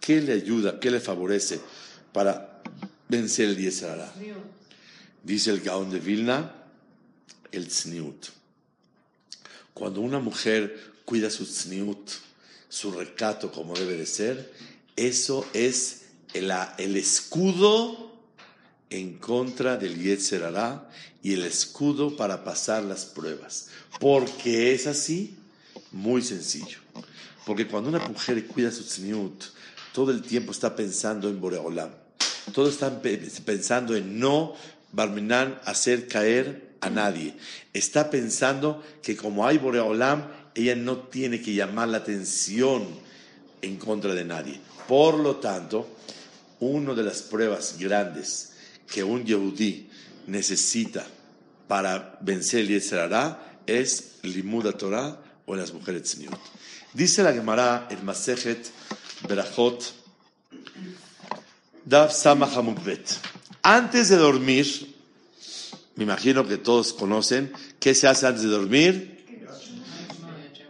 ¿qué 0.00 0.20
le 0.20 0.32
ayuda, 0.32 0.80
qué 0.80 0.90
le 0.90 1.00
favorece 1.00 1.60
para 2.12 2.62
vencer 3.08 3.48
el 3.48 3.56
Yetzerará? 3.56 4.12
Dice 5.22 5.50
el 5.50 5.60
Gaón 5.60 5.90
de 5.90 5.98
Vilna, 5.98 6.54
el 7.52 7.68
tzniut. 7.68 8.26
Cuando 9.74 10.00
una 10.00 10.18
mujer 10.18 10.92
cuida 11.04 11.30
su 11.30 11.44
tzniut, 11.44 12.10
su 12.68 12.92
recato 12.92 13.50
como 13.52 13.74
debe 13.74 13.96
de 13.96 14.06
ser, 14.06 14.52
eso 14.96 15.46
es 15.52 16.02
el, 16.34 16.52
el 16.78 16.96
escudo 16.96 18.08
en 18.90 19.18
contra 19.18 19.76
del 19.76 20.02
Yetzer 20.02 20.42
y 21.22 21.34
el 21.34 21.44
escudo 21.44 22.16
para 22.16 22.44
pasar 22.44 22.82
las 22.82 23.04
pruebas. 23.04 23.68
Porque 24.00 24.72
es 24.74 24.86
así, 24.86 25.36
muy 25.92 26.22
sencillo. 26.22 26.78
Porque 27.46 27.66
cuando 27.66 27.88
una 27.88 28.00
mujer 28.00 28.46
cuida 28.46 28.70
su 28.70 28.84
tzniut, 28.84 29.44
todo 29.98 30.12
el 30.12 30.22
tiempo 30.22 30.52
está 30.52 30.76
pensando 30.76 31.28
en 31.28 31.40
Boreolam. 31.40 31.90
Todo 32.54 32.68
está 32.68 33.02
pensando 33.02 33.96
en 33.96 34.20
no, 34.20 34.54
Barminan, 34.92 35.58
hacer 35.64 36.06
caer 36.06 36.76
a 36.80 36.88
nadie. 36.88 37.34
Está 37.72 38.08
pensando 38.08 38.80
que 39.02 39.16
como 39.16 39.44
hay 39.44 39.58
Boreolam, 39.58 40.28
ella 40.54 40.76
no 40.76 40.98
tiene 40.98 41.42
que 41.42 41.52
llamar 41.52 41.88
la 41.88 41.98
atención 41.98 42.86
en 43.60 43.76
contra 43.76 44.14
de 44.14 44.24
nadie. 44.24 44.60
Por 44.86 45.18
lo 45.18 45.38
tanto, 45.38 45.88
una 46.60 46.94
de 46.94 47.02
las 47.02 47.22
pruebas 47.22 47.74
grandes 47.76 48.52
que 48.86 49.02
un 49.02 49.24
Yehudí 49.24 49.90
necesita 50.28 51.04
para 51.66 52.16
vencer 52.20 52.60
el 52.60 52.68
Yetzerará 52.68 53.58
es 53.66 54.18
Limuda 54.22 54.70
Torah 54.70 55.18
o 55.44 55.56
las 55.56 55.72
mujeres 55.72 56.04
tzniut. 56.04 56.38
Dice 56.94 57.24
la 57.24 57.32
Gemara 57.32 57.88
el 57.90 58.00
Masejet 58.04 58.70
Berachot 59.26 59.94
Dav. 61.84 62.10
Antes 63.62 64.08
de 64.10 64.16
dormir, 64.16 64.94
me 65.96 66.04
imagino 66.04 66.46
que 66.46 66.58
todos 66.58 66.92
conocen, 66.92 67.52
¿qué 67.80 67.94
se 67.94 68.06
hace 68.06 68.26
antes 68.26 68.42
de 68.42 68.50
dormir? 68.50 69.18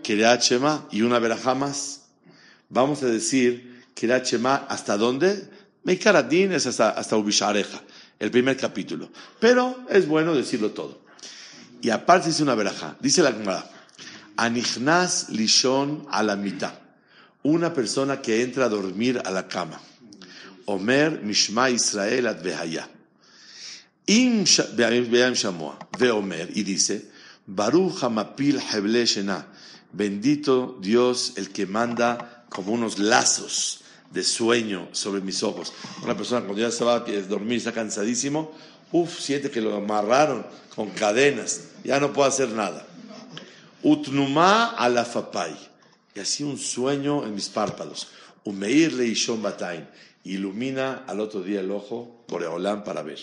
Kiryat 0.03 0.43
y 0.93 1.03
una 1.03 1.19
verajá 1.19 1.55
más. 1.55 2.03
Vamos 2.71 3.03
a 3.03 3.07
decir 3.07 3.85
Kiryat 3.95 4.33
¿hasta 4.69 4.97
dónde? 4.97 5.51
Meikaradin 5.85 6.53
es 6.53 6.67
hasta, 6.67 6.91
hasta 6.91 7.17
Ubishareja, 7.17 7.83
el 8.19 8.31
primer 8.31 8.57
capítulo. 8.57 9.11
Pero 9.39 9.85
es 9.91 10.07
bueno 10.07 10.35
decirlo 10.35 10.71
todo. 10.71 11.01
Y 11.83 11.91
aparte 11.91 12.29
dice 12.29 12.43
una 12.43 12.55
verajá, 12.55 12.97
dice 13.01 13.23
la 13.23 13.33
Gemara, 13.33 13.71
Anichnas 14.37 15.29
lishon 15.31 16.07
a 16.11 16.23
la 16.23 16.37
mitad. 16.37 16.88
Una 17.49 17.73
persona 17.73 18.21
que 18.21 18.43
entra 18.43 18.67
a 18.67 18.69
dormir 18.69 19.23
a 19.25 19.31
la 19.31 19.49
cama. 19.49 19.81
Omer 20.67 21.23
Mishma 21.23 21.71
Israel 21.71 22.27
ad 22.27 22.43
ve 25.99 26.11
Omer 26.11 26.51
y 26.55 26.63
dice, 26.63 27.11
Baruch 27.47 28.03
Hamapil 28.03 28.61
Heble 28.61 29.07
bendito 29.95 30.77
Dios 30.83 31.33
el 31.37 31.49
que 31.49 31.65
manda 31.65 32.45
como 32.51 32.75
unos 32.75 32.99
lazos 32.99 33.81
de 34.11 34.25
sueño 34.25 34.91
sobre 34.93 35.23
mis 35.23 35.43
ojos. 35.43 35.73
Una 36.03 36.15
persona 36.15 36.43
cuando 36.43 36.61
ya 36.61 36.71
se 36.71 36.85
va 36.85 36.97
a 36.97 37.01
dormir, 37.01 37.57
está 37.57 37.73
cansadísimo, 37.73 38.53
uff, 38.93 39.19
siente 39.19 39.51
que 39.51 39.63
lo 39.63 39.75
amarraron 39.75 40.45
con 40.77 40.91
cadenas, 40.91 41.63
ya 41.83 41.99
no 41.99 42.13
puede 42.13 42.29
hacer 42.29 42.51
nada. 42.51 42.87
Utnuma 43.83 44.67
alafapay, 44.77 45.68
y 46.19 46.21
así 46.21 46.43
un 46.43 46.59
sueño 46.59 47.25
en 47.25 47.33
mis 47.33 47.49
párpados. 47.49 48.09
Umeir 48.43 48.93
leishon 48.93 49.41
batain, 49.41 49.89
ilumina 50.25 51.05
al 51.07 51.21
otro 51.21 51.43
día 51.43 51.61
el 51.61 51.71
ojo 51.71 52.25
por 52.27 52.43
Eolán 52.43 52.83
para 52.83 53.03
ver. 53.03 53.21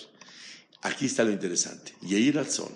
Aquí 0.82 1.08
está 1.08 1.26
lo 1.26 1.32
interesante. 1.32 1.94
Yeir 2.02 2.42
son, 2.46 2.72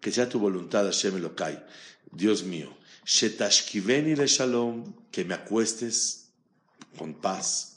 que 0.00 0.10
sea 0.10 0.28
tu 0.28 0.40
voluntad, 0.40 0.84
Hashem 0.84 1.16
Elokai, 1.16 1.62
Dios 2.10 2.42
mío. 2.42 2.76
Shetashkiveni 3.06 4.16
le 4.16 4.26
shalom, 4.26 4.94
que 5.12 5.24
me 5.24 5.34
acuestes 5.34 6.30
con 6.98 7.14
paz. 7.14 7.76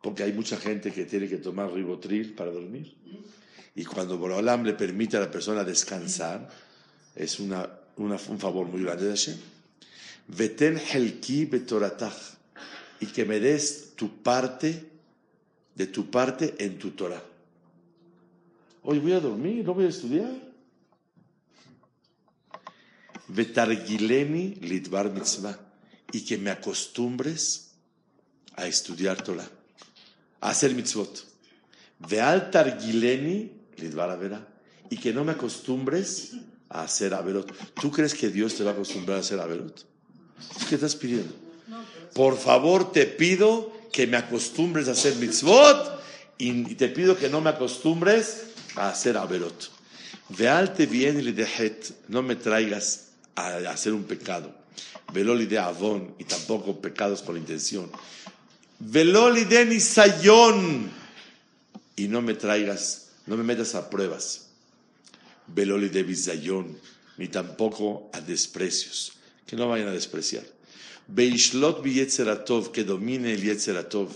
Porque 0.00 0.22
hay 0.22 0.32
mucha 0.32 0.56
gente 0.56 0.90
que 0.90 1.04
tiene 1.04 1.28
que 1.28 1.36
tomar 1.36 1.70
ribotril 1.70 2.32
para 2.32 2.50
dormir. 2.50 2.96
Y 3.74 3.84
cuando 3.84 4.16
Borolam 4.16 4.64
le 4.64 4.72
permite 4.72 5.18
a 5.18 5.20
la 5.20 5.30
persona 5.30 5.64
descansar, 5.64 6.48
es 7.14 7.40
una, 7.40 7.68
un 7.98 8.38
favor 8.38 8.68
muy 8.68 8.82
grande 8.82 9.04
de 9.04 9.10
Hashem. 9.10 9.52
Veten 10.28 10.78
helki 10.78 11.46
betoratach. 11.46 12.36
Y 13.00 13.06
que 13.06 13.24
me 13.24 13.40
des 13.40 13.94
tu 13.96 14.22
parte, 14.22 14.84
de 15.74 15.86
tu 15.86 16.08
parte 16.10 16.54
en 16.58 16.78
tu 16.78 16.92
Torah. 16.92 17.22
Hoy 18.84 18.98
voy 18.98 19.12
a 19.12 19.20
dormir, 19.20 19.64
no 19.64 19.74
voy 19.74 19.86
a 19.86 19.88
estudiar. 19.88 20.30
Vetargileni 23.28 24.54
litvar 24.60 25.10
mitzvah. 25.10 25.58
Y 26.12 26.24
que 26.24 26.38
me 26.38 26.50
acostumbres 26.50 27.72
a 28.54 28.66
estudiar 28.66 29.22
Torah, 29.22 29.48
a 30.40 30.50
hacer 30.50 30.74
mitzvot. 30.74 31.26
Veal 31.98 32.50
targileni 32.50 33.50
litvar 33.78 34.10
avera. 34.10 34.46
Y 34.90 34.96
que 34.98 35.12
no 35.12 35.24
me 35.24 35.32
acostumbres 35.32 36.34
a 36.68 36.82
hacer 36.82 37.14
averot. 37.14 37.52
¿Tú 37.80 37.90
crees 37.90 38.14
que 38.14 38.28
Dios 38.28 38.54
te 38.54 38.64
va 38.64 38.70
a 38.70 38.74
acostumbrar 38.74 39.18
a 39.18 39.20
hacer 39.20 39.40
averot? 39.40 39.91
¿Qué 40.68 40.76
estás 40.76 40.96
pidiendo? 40.96 41.34
Por 42.14 42.36
favor, 42.38 42.92
te 42.92 43.06
pido 43.06 43.72
que 43.92 44.06
me 44.06 44.16
acostumbres 44.16 44.88
a 44.88 44.92
hacer 44.92 45.16
mitzvot 45.16 46.00
y 46.38 46.74
te 46.74 46.88
pido 46.88 47.16
que 47.16 47.28
no 47.28 47.40
me 47.40 47.50
acostumbres 47.50 48.44
a 48.76 48.88
hacer 48.88 49.16
averot. 49.16 49.70
Vealte 50.28 50.86
bien 50.86 51.20
y 51.20 51.32
dejet, 51.32 51.94
no 52.08 52.22
me 52.22 52.36
traigas 52.36 53.08
a 53.34 53.56
hacer 53.70 53.92
un 53.92 54.04
pecado. 54.04 54.54
Veloli 55.12 55.46
de 55.46 55.58
avon 55.58 56.14
y 56.18 56.24
tampoco 56.24 56.80
pecados 56.80 57.22
con 57.22 57.36
intención. 57.36 57.90
Veloli 58.78 59.44
de 59.44 59.66
nisayón 59.66 60.90
y 61.96 62.08
no 62.08 62.22
me 62.22 62.34
traigas, 62.34 63.10
no 63.26 63.36
me 63.36 63.44
metas 63.44 63.74
a 63.74 63.90
pruebas. 63.90 64.46
Beloli 65.46 65.88
de 65.88 66.02
bizayón, 66.02 66.78
ni 67.18 67.28
tampoco 67.28 68.10
a 68.12 68.20
desprecios, 68.20 69.12
que 69.52 69.56
no 69.56 69.68
vayan 69.68 69.88
a 69.88 69.92
despreciar. 69.92 70.44
Beishlot 71.08 71.82
bi 71.82 71.92
yetzeratov, 72.00 72.72
que 72.72 72.84
domine 72.84 73.34
el 73.34 73.44
yetzeratov. 73.44 74.08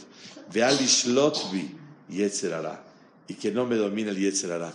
Vealishlot 0.50 1.52
bi 1.52 1.68
yetzerara, 2.08 2.82
y 3.28 3.34
que 3.34 3.50
no 3.52 3.66
me 3.66 3.76
domine 3.76 4.12
el 4.12 4.16
yetzerara. 4.16 4.72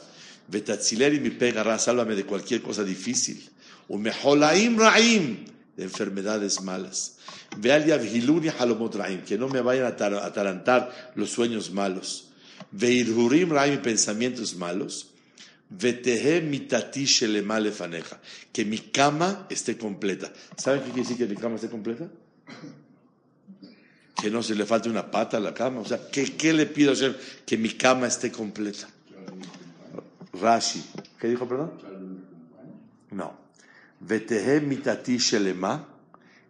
Vetatzileri 0.48 1.20
mi 1.20 1.32
pegará, 1.32 1.80
sálvame 1.80 2.14
de 2.14 2.26
cualquier 2.28 2.62
cosa 2.62 2.84
difícil. 2.84 3.42
Umeholaim 3.88 4.78
raim, 4.78 5.46
de 5.76 5.84
enfermedades 5.84 6.62
malas. 6.62 7.18
Veal 7.58 7.88
yavhiluni 7.88 8.50
halomot 8.50 8.94
raim, 8.94 9.24
que 9.24 9.40
no 9.40 9.48
me 9.48 9.62
vayan 9.62 9.86
a 9.86 10.26
atarantar 10.28 11.14
los 11.16 11.32
sueños 11.32 11.72
malos. 11.72 12.30
Veirhurim 12.72 13.50
raim, 13.50 13.82
pensamientos 13.82 14.54
malos. 14.54 15.11
Que 18.52 18.66
mi 18.66 18.78
cama 18.80 19.48
esté 19.50 19.78
completa. 19.78 20.32
¿Saben 20.58 20.82
qué 20.82 20.92
quiere 20.92 21.02
decir 21.02 21.18
que 21.18 21.28
mi 21.28 21.40
cama 21.40 21.56
esté 21.56 21.70
completa? 21.70 22.10
Que 24.16 24.30
no 24.30 24.44
se 24.44 24.54
le 24.54 24.66
falte 24.66 24.90
una 24.90 25.10
pata 25.10 25.38
a 25.38 25.40
la 25.40 25.54
cama. 25.54 25.80
O 25.80 25.86
sea, 25.86 26.10
¿qué, 26.12 26.36
qué 26.36 26.52
le 26.54 26.66
pido 26.66 26.92
a 26.92 26.96
Hashem? 26.96 27.16
Que 27.46 27.58
mi 27.58 27.70
cama 27.70 28.08
esté 28.08 28.32
completa. 28.32 28.88
Rashi. 30.34 30.84
¿Qué 31.20 31.28
dijo, 31.30 31.48
perdón? 31.48 31.72
No. 33.12 33.40
Vetehe 34.00 34.62
mitati 34.62 35.18
shelema, 35.20 35.88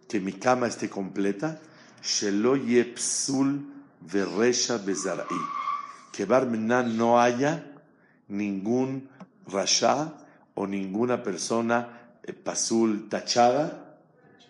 que 0.07 0.19
mi 0.19 0.33
cama 0.33 0.67
esté 0.67 0.89
completa. 0.89 1.61
Shelo 2.01 2.55
yepsul 2.55 3.61
veresha 4.01 4.77
bezara'i. 4.77 5.39
Que 6.11 6.25
Barmenan 6.25 6.97
no 6.97 7.21
haya 7.21 7.70
ningún 8.31 9.09
rasha 9.47 10.13
o 10.55 10.65
ninguna 10.65 11.21
persona 11.21 12.17
eh, 12.23 12.33
pasul 12.33 13.09
tachada 13.09 13.99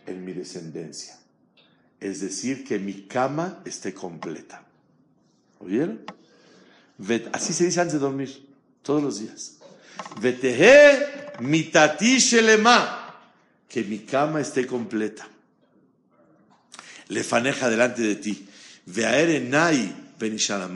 en 0.06 0.24
mi 0.24 0.34
descendencia. 0.34 1.18
Es 2.00 2.22
decir, 2.22 2.64
que 2.64 2.80
mi 2.80 3.08
cama 3.08 3.62
esté 3.66 3.94
completa. 3.94 4.64
¿Oyeron? 5.60 6.02
Así 7.34 7.54
se 7.54 7.66
dice 7.66 7.82
antes 7.82 7.94
de 7.94 8.00
dormir, 8.00 8.48
todos 8.82 9.02
los 9.04 9.20
días. 9.20 9.58
Vetehe 10.20 11.38
mitati 11.40 12.20
shelema, 12.20 13.16
que 13.68 13.84
mi 13.84 14.00
cama 14.00 14.42
esté 14.42 14.66
completa. 14.66 15.28
Le 17.10 17.24
faneja 17.24 17.70
delante 17.70 18.02
de 18.02 18.16
ti. 18.16 18.48
Veaere 18.86 19.40
nai 19.40 19.94
benishana 20.20 20.68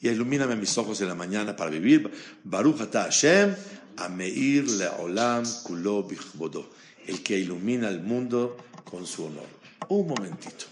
Y 0.00 0.08
ilumíname 0.08 0.56
mis 0.56 0.76
ojos 0.78 1.00
en 1.00 1.08
la 1.08 1.14
mañana 1.14 1.56
para 1.56 1.70
vivir. 1.70 2.10
Baruch 2.44 2.80
ata 2.80 3.04
Hashem, 3.04 3.54
ameir 3.96 4.68
leolam 4.68 5.44
kulo 5.64 6.04
bichbodo. 6.04 6.70
El 7.06 7.22
que 7.22 7.38
ilumina 7.38 7.88
el 7.88 8.00
mundo 8.00 8.56
con 8.84 9.06
su 9.06 9.24
honor. 9.24 9.46
Un 9.88 10.06
momentito. 10.06 10.66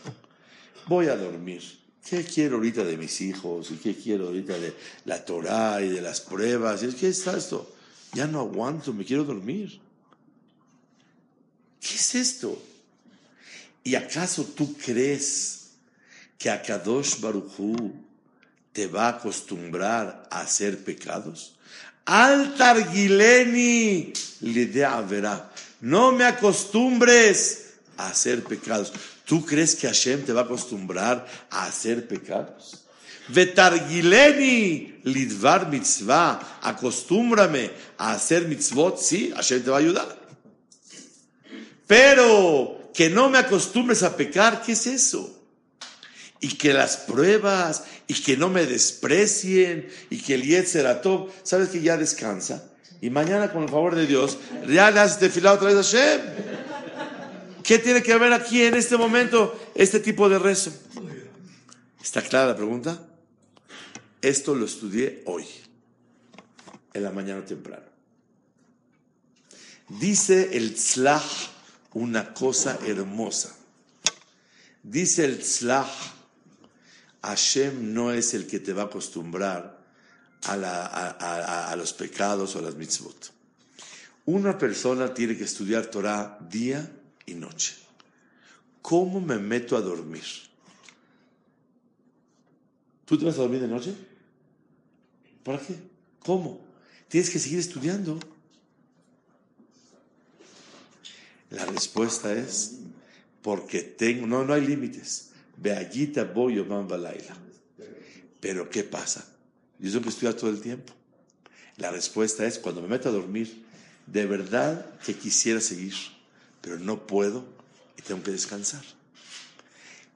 Voy 0.87 1.07
a 1.09 1.17
dormir. 1.17 1.63
¿Qué 2.09 2.23
quiero 2.23 2.57
ahorita 2.57 2.85
de 2.85 2.97
mis 2.97 3.21
hijos? 3.21 3.71
¿Y 3.73 3.77
qué 3.77 3.97
quiero 3.97 4.29
ahorita 4.29 4.57
de 4.59 4.75
la 5.07 5.25
Torah 5.25 5.83
y 5.83 5.89
de 5.89 6.01
las 6.01 6.21
pruebas? 6.21 6.83
¿Qué 7.01 7.09
está 7.09 7.37
esto? 7.37 7.75
Ya 8.13 8.29
no 8.29 8.41
aguanto, 8.41 8.93
me 8.93 9.05
quiero 9.05 9.25
dormir. 9.25 9.81
¿Qué 11.81 11.95
es 11.95 12.15
esto? 12.15 12.63
¿Y 13.83 13.97
acaso 13.97 14.45
tú 14.45 14.77
crees 14.77 15.71
que 16.39 16.51
a 16.51 16.63
Kadosh 16.63 17.21
Baruchu 17.21 17.93
te 18.77 18.87
va 18.87 19.07
a 19.07 19.17
acostumbrar 19.17 20.29
a 20.31 20.41
hacer 20.41 20.85
pecados? 20.85 21.57
Al 22.05 22.55
targileni 22.57 24.13
lidea 24.43 25.01
verá. 25.01 25.51
No 25.81 26.13
me 26.13 26.25
acostumbres 26.25 27.73
a 27.97 28.09
hacer 28.09 28.45
pecados. 28.45 28.93
¿Tú 29.25 29.47
crees 29.47 29.75
que 29.75 29.87
Hashem 29.87 30.27
te 30.27 30.35
va 30.35 30.43
a 30.43 30.45
acostumbrar 30.45 31.27
a 31.49 31.65
hacer 31.65 32.07
pecados? 32.07 32.85
Vetargileni 33.29 35.01
lidvar 35.05 35.71
mitzvah. 35.71 36.61
Acostúmbrame 36.61 37.71
a 37.97 38.13
hacer 38.13 38.47
mitzvot. 38.47 38.99
Sí, 38.99 39.33
Hashem 39.35 39.63
te 39.63 39.71
va 39.71 39.79
a 39.79 39.81
ayudar. 39.81 40.19
Pero 41.87 42.91
que 42.93 43.09
no 43.09 43.31
me 43.31 43.39
acostumbres 43.39 44.03
a 44.03 44.15
pecar, 44.15 44.63
¿qué 44.63 44.73
es 44.73 44.87
eso? 44.87 45.36
Y 46.41 46.57
que 46.57 46.73
las 46.73 46.99
pruebas, 46.99 47.85
y 48.07 48.15
que 48.15 48.37
no 48.37 48.49
me 48.49 48.67
desprecien, 48.67 49.89
y 50.11 50.21
que 50.21 50.35
el 50.35 50.43
Yetzeratov, 50.43 51.31
sabes 51.43 51.71
que 51.71 51.81
ya 51.81 51.97
descansa. 51.97 52.71
Y 53.01 53.11
mañana, 53.11 53.53
con 53.53 53.65
el 53.65 53.69
favor 53.69 53.95
de 53.95 54.07
Dios, 54.07 54.39
ya 54.69 54.91
le 54.91 55.01
haces 55.01 55.19
tefilá 55.19 55.53
otra 55.53 55.73
vez 55.73 55.77
a 55.77 55.99
Hashem. 55.99 56.21
¿Qué 57.63 57.79
tiene 57.79 58.03
que 58.03 58.13
haber 58.13 58.33
aquí 58.33 58.63
en 58.63 58.75
este 58.75 58.97
momento 58.97 59.59
este 59.75 59.99
tipo 60.01 60.29
de 60.29 60.39
rezo? 60.39 60.73
¿Está 62.03 62.23
clara 62.23 62.49
la 62.49 62.57
pregunta? 62.57 63.05
Esto 64.23 64.55
lo 64.55 64.65
estudié 64.67 65.23
hoy, 65.27 65.45
en 66.95 67.03
la 67.03 67.11
mañana 67.11 67.45
temprano. 67.45 67.85
Dice 69.89 70.57
el 70.57 70.75
Tzlach 70.75 71.25
una 71.93 72.35
cosa 72.35 72.79
hermosa. 72.87 73.57
Dice 74.83 75.25
el 75.25 75.41
Tzlach, 75.41 75.89
Hashem 77.27 77.93
no 77.93 78.13
es 78.13 78.35
el 78.35 78.47
que 78.47 78.61
te 78.61 78.73
va 78.73 78.83
a 78.83 78.87
acostumbrar 78.87 79.85
a, 80.45 81.75
los 81.77 81.93
pecados 81.93 82.55
o 82.55 82.61
a 82.61 82.63
las 82.63 82.77
mitzvot. 82.77 83.33
Una 84.27 84.57
persona 84.57 85.13
tiene 85.13 85.37
que 85.37 85.45
estudiar 85.45 85.87
Torah 85.87 86.39
día 86.49 86.89
y 87.27 87.35
noche. 87.35 87.75
¿Cómo 88.81 89.21
me 89.21 89.39
meto 89.39 89.77
a 89.77 89.81
dormir? 89.81 90.25
¿Tú 93.05 93.19
te 93.19 93.25
vas 93.25 93.35
a 93.35 93.43
dormir 93.43 93.61
de 93.61 93.69
noche? 93.69 93.95
¿Para 95.43 95.59
qué? 95.59 95.75
¿Cómo? 96.21 96.61
Tienes 97.09 97.31
que 97.31 97.39
seguir 97.39 97.59
estudiando. 97.59 98.19
La 101.51 101.65
respuesta 101.67 102.33
es 102.33 102.79
porque 103.43 103.81
tengo, 103.83 104.27
no, 104.27 104.45
no 104.45 104.53
hay 104.53 104.67
límites. 104.67 105.31
Beallita 105.57 106.25
balaila. 106.25 107.37
Pero 108.41 108.71
¿qué 108.71 108.85
pasa? 108.85 109.27
Yo 109.79 109.91
tengo 109.91 110.03
que 110.03 110.09
todo 110.35 110.51
el 110.51 110.61
tiempo. 110.61 110.93
La 111.77 111.91
respuesta 111.91 112.47
es 112.47 112.59
cuando 112.59 112.81
me 112.81 112.89
meto 112.89 113.09
a 113.09 113.13
dormir, 113.13 113.65
de 114.07 114.25
verdad 114.27 114.87
que 115.01 115.15
quisiera 115.15 115.61
seguir, 115.61 115.95
pero 116.61 116.79
no 116.79 117.07
puedo 117.07 117.45
y 117.99 118.03
tengo 118.03 118.23
que 118.23 118.31
descansar. 118.31 118.83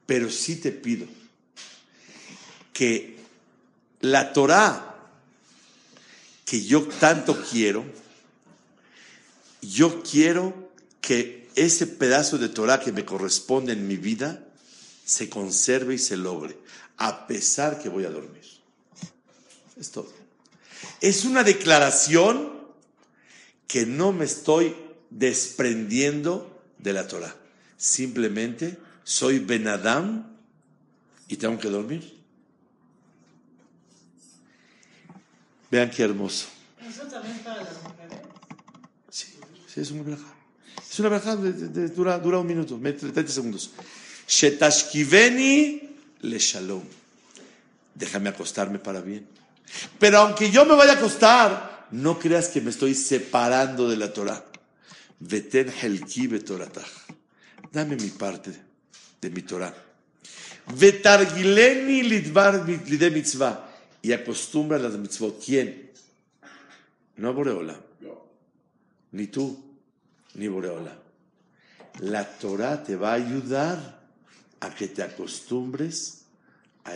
Pero 0.07 0.31
sí 0.31 0.57
te 0.57 0.73
pido 0.73 1.07
que 2.73 3.19
la 4.01 4.33
Torah 4.33 4.91
que 6.51 6.65
yo 6.65 6.83
tanto 6.83 7.41
quiero, 7.49 7.85
yo 9.63 10.03
quiero 10.03 10.73
que 11.01 11.49
ese 11.55 11.87
pedazo 11.87 12.39
de 12.39 12.49
Torah 12.49 12.81
que 12.81 12.91
me 12.91 13.05
corresponde 13.05 13.73
en 13.73 13.87
mi 13.87 13.97
vida 13.97 14.50
se 15.11 15.29
conserve 15.29 15.95
y 15.95 15.99
se 15.99 16.17
logre, 16.17 16.57
a 16.97 17.27
pesar 17.27 17.83
que 17.83 17.89
voy 17.89 18.05
a 18.05 18.11
dormir. 18.11 18.45
Es 19.77 19.91
todo. 19.91 20.09
Es 21.01 21.25
una 21.25 21.43
declaración 21.43 22.53
que 23.67 23.87
no 23.87 24.13
me 24.13 24.25
estoy 24.25 24.77
desprendiendo 25.11 26.63
de 26.79 26.93
la 26.93 27.09
Torah. 27.09 27.35
Simplemente 27.77 28.79
soy 29.03 29.41
Benadam 29.41 30.33
y 31.27 31.37
tengo 31.37 31.59
que 31.59 31.71
dormir. 31.71 32.17
Vean 35.73 35.91
qué 35.91 36.05
hermoso. 36.05 36.47
¿Eso 36.89 37.03
también 37.09 37.37
para 37.41 37.65
las 37.65 37.83
mujeres? 37.83 38.19
Sí, 39.09 39.27
sí 39.67 39.81
es 39.81 39.91
una 39.91 40.03
braja. 40.05 40.35
Es 40.89 41.01
una 41.01 41.37
de, 41.37 41.89
dura, 41.89 42.17
dura 42.21 42.39
un 42.39 42.47
minuto, 42.47 42.79
30 42.79 43.27
segundos. 43.27 43.73
Shetashkiveni 44.31 45.81
le 46.21 46.39
shalom. 46.39 46.85
Déjame 47.95 48.29
acostarme 48.29 48.79
para 48.79 49.01
bien. 49.01 49.27
Pero 49.99 50.19
aunque 50.19 50.51
yo 50.53 50.65
me 50.65 50.77
vaya 50.77 50.93
a 50.93 50.97
acostar, 50.97 51.89
no 51.91 52.17
creas 52.17 52.49
que 52.49 52.61
me 52.61 52.71
estoy 52.71 52.95
separando 52.95 53.89
de 53.89 53.97
la 53.97 54.13
Torah. 54.13 54.45
Veten 55.19 55.69
helki 55.83 56.29
betoratah. 56.29 56.87
Dame 57.73 57.97
mi 57.97 58.09
parte 58.11 58.53
de 59.21 59.31
mi 59.31 59.43
Torah. 59.43 59.75
Vetargileni 60.77 62.05
lidvar 62.05 62.69
lide 62.69 63.11
mitzvah 63.11 63.69
y 64.01 64.13
acostumbra 64.13 64.77
a 64.77 64.81
las 64.81 64.93
mitzvot. 64.93 65.45
¿Quién? 65.45 65.91
No 67.17 67.35
Boreola. 67.35 67.79
Ni 69.11 69.27
tú, 69.27 69.61
ni 70.35 70.47
Boreola. 70.47 70.97
La 71.99 72.25
Torah 72.39 72.81
te 72.83 72.95
va 72.95 73.11
a 73.11 73.15
ayudar 73.15 74.00
a 74.61 74.71
que 74.71 74.89
te 74.89 75.03
acostumbres 75.03 76.21
a, 76.85 76.93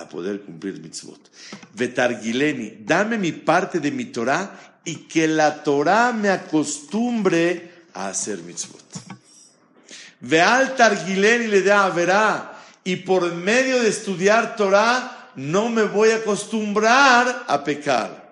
a 0.00 0.08
poder 0.08 0.42
cumplir 0.42 0.80
mitzvot. 0.80 1.30
Vetargileni, 1.74 2.84
dame 2.84 3.18
mi 3.18 3.32
parte 3.32 3.80
de 3.80 3.90
mi 3.90 4.06
Torah 4.06 4.78
y 4.84 5.06
que 5.06 5.28
la 5.28 5.62
Torah 5.62 6.12
me 6.12 6.28
acostumbre 6.30 7.86
a 7.94 8.08
hacer 8.08 8.42
mitzvot. 8.42 8.82
Veal 10.20 10.74
targileni 10.74 11.48
le 11.48 11.62
da 11.62 11.88
verá 11.90 12.52
y 12.82 12.96
por 12.96 13.32
medio 13.34 13.82
de 13.82 13.88
estudiar 13.88 14.56
Torah 14.56 15.30
no 15.36 15.68
me 15.68 15.82
voy 15.82 16.10
a 16.10 16.16
acostumbrar 16.16 17.44
a 17.46 17.64
pecar. 17.64 18.24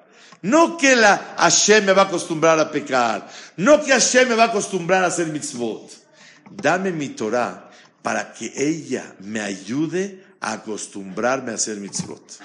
No 0.43 0.77
que 0.77 0.97
la 0.97 1.35
Hashem 1.39 1.85
me 1.85 1.93
va 1.93 2.03
a 2.03 2.05
acostumbrar 2.07 2.59
a 2.59 2.71
pecar, 2.71 3.29
no 3.57 3.81
que 3.81 3.93
Hashem 3.93 4.29
me 4.29 4.35
va 4.35 4.45
a 4.45 4.47
acostumbrar 4.47 5.05
a 5.05 5.07
hacer 5.07 5.29
mitzvot. 5.29 5.89
Dame 6.51 6.91
mi 6.91 7.11
Torah 7.11 7.72
para 8.03 8.33
que 8.33 8.53
ella 8.57 9.15
me 9.21 9.41
ayude 9.41 10.25
a 10.41 10.55
acostumbrarme 10.55 11.53
a 11.53 11.55
hacer 11.55 11.79
mitzvot. 11.79 12.41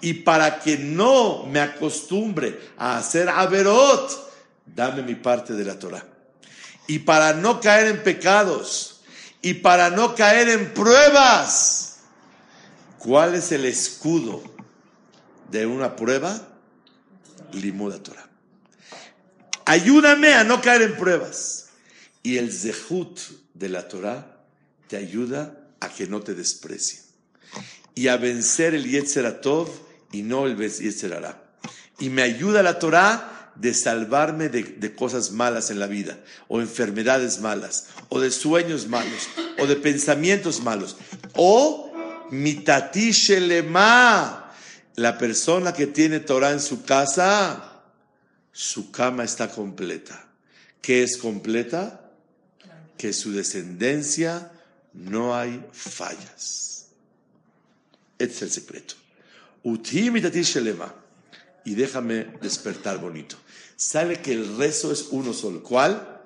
Y 0.00 0.14
para 0.14 0.60
que 0.60 0.78
no 0.78 1.44
me 1.46 1.60
acostumbre 1.60 2.58
a 2.78 2.98
hacer 2.98 3.28
averot, 3.28 4.32
dame 4.64 5.02
mi 5.02 5.14
parte 5.16 5.52
de 5.54 5.64
la 5.64 5.78
Torah. 5.78 6.04
Y 6.86 7.00
para 7.00 7.34
no 7.34 7.60
caer 7.60 7.88
en 7.88 8.02
pecados, 8.02 9.00
y 9.42 9.54
para 9.54 9.90
no 9.90 10.14
caer 10.14 10.48
en 10.48 10.72
pruebas, 10.72 11.98
¿cuál 12.98 13.34
es 13.34 13.52
el 13.52 13.66
escudo 13.66 14.42
de 15.50 15.66
una 15.66 15.96
prueba? 15.96 16.48
Limuda 17.52 18.02
Torah. 18.02 18.26
Ayúdame 19.66 20.34
a 20.34 20.44
no 20.44 20.60
caer 20.60 20.82
en 20.82 20.96
pruebas. 20.96 21.68
Y 22.22 22.38
el 22.38 22.52
zehut 22.52 23.20
de 23.52 23.68
la 23.68 23.86
Torah 23.86 24.33
te 24.88 24.96
ayuda 24.96 25.58
a 25.80 25.88
que 25.88 26.06
no 26.06 26.20
te 26.20 26.34
desprecie. 26.34 27.00
Y 27.94 28.08
a 28.08 28.16
vencer 28.16 28.74
el 28.74 28.90
Yetzeratov 28.90 29.68
y 30.12 30.22
no 30.22 30.46
el 30.46 30.56
Yetzerará. 30.56 31.42
Y 31.98 32.10
me 32.10 32.22
ayuda 32.22 32.62
la 32.62 32.78
Torah 32.78 33.52
de 33.54 33.72
salvarme 33.72 34.48
de, 34.48 34.62
de 34.62 34.94
cosas 34.94 35.30
malas 35.30 35.70
en 35.70 35.78
la 35.78 35.86
vida, 35.86 36.18
o 36.48 36.60
enfermedades 36.60 37.40
malas, 37.40 37.86
o 38.08 38.20
de 38.20 38.30
sueños 38.30 38.88
malos, 38.88 39.28
o 39.58 39.66
de 39.66 39.76
pensamientos 39.76 40.60
malos. 40.60 40.96
O 41.34 41.92
mitati 42.30 43.12
la 44.96 45.18
persona 45.18 45.72
que 45.72 45.86
tiene 45.86 46.20
Torah 46.20 46.52
en 46.52 46.60
su 46.60 46.84
casa, 46.84 47.82
su 48.52 48.90
cama 48.90 49.24
está 49.24 49.48
completa. 49.48 50.28
¿Qué 50.80 51.02
es 51.02 51.16
completa? 51.16 52.10
Que 52.96 53.12
su 53.12 53.32
descendencia 53.32 54.52
no 54.94 55.34
hay 55.34 55.64
fallas. 55.72 56.86
Este 58.18 58.34
es 58.36 58.42
el 58.42 58.50
secreto. 58.50 58.94
Y 61.64 61.74
déjame 61.74 62.24
despertar 62.40 62.98
bonito. 62.98 63.36
Sale 63.76 64.20
que 64.20 64.32
el 64.32 64.56
rezo 64.56 64.92
es 64.92 65.08
uno 65.10 65.32
solo. 65.32 65.62
¿Cuál? 65.62 66.22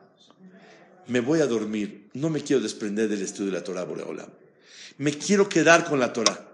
Me 1.07 1.20
voy 1.20 1.40
a 1.40 1.46
dormir. 1.46 2.11
No 2.14 2.28
me 2.28 2.42
quiero 2.42 2.62
desprender 2.62 3.09
del 3.09 3.22
estudio 3.22 3.52
de 3.52 3.59
la 3.59 3.64
Torah, 3.64 3.85
Boreolam. 3.85 4.28
Me 4.98 5.12
quiero 5.16 5.48
quedar 5.48 5.85
con 5.85 5.98
la 5.98 6.12
Torah. 6.12 6.46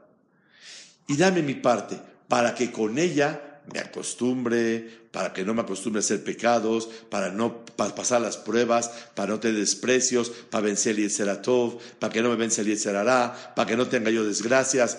Y 1.09 1.17
dame 1.17 1.43
mi 1.43 1.55
parte 1.55 1.99
para 2.29 2.55
que 2.55 2.71
con 2.71 2.99
ella 2.99 3.54
me 3.73 3.81
acostumbre, 3.81 5.05
para 5.11 5.33
que 5.33 5.45
no 5.45 5.55
me 5.55 5.63
acostumbre 5.63 6.01
a 6.01 6.05
hacer 6.05 6.23
pecados, 6.23 6.89
para 7.09 7.31
no 7.31 7.65
para 7.65 7.95
pasar 7.95 8.21
las 8.21 8.37
pruebas, 8.37 8.91
para 9.15 9.33
no 9.33 9.41
tener 9.41 9.59
desprecios, 9.59 10.31
para 10.31 10.67
vencer 10.67 10.97
el 10.97 11.03
Yetzeratov, 11.03 11.79
para 11.99 12.13
que 12.13 12.23
no 12.23 12.31
me 12.31 12.37
vence 12.37 12.61
el 12.61 12.69
Yetzerará, 12.69 13.55
para 13.55 13.69
que 13.69 13.77
no 13.77 13.89
tenga 13.89 14.11
yo 14.11 14.25
desgracias, 14.25 14.99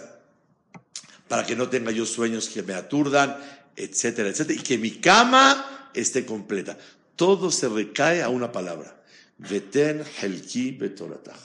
para 1.28 1.46
que 1.46 1.56
no 1.56 1.70
tenga 1.70 1.92
yo 1.92 2.06
sueños 2.06 2.50
que 2.50 2.64
me 2.64 2.74
aturdan, 2.74 3.38
etcétera, 3.76 4.30
etcétera, 4.30 4.60
y 4.60 4.64
que 4.64 4.78
mi 4.78 4.92
cama 4.92 5.90
esté 5.94 6.26
completa. 6.26 6.78
Todo 7.16 7.52
se 7.52 7.70
recae 7.70 8.22
a 8.22 8.30
una 8.30 8.52
palabra. 8.52 9.04
Veten 9.38 10.04
helki 10.22 10.72
betoratach. 10.72 11.40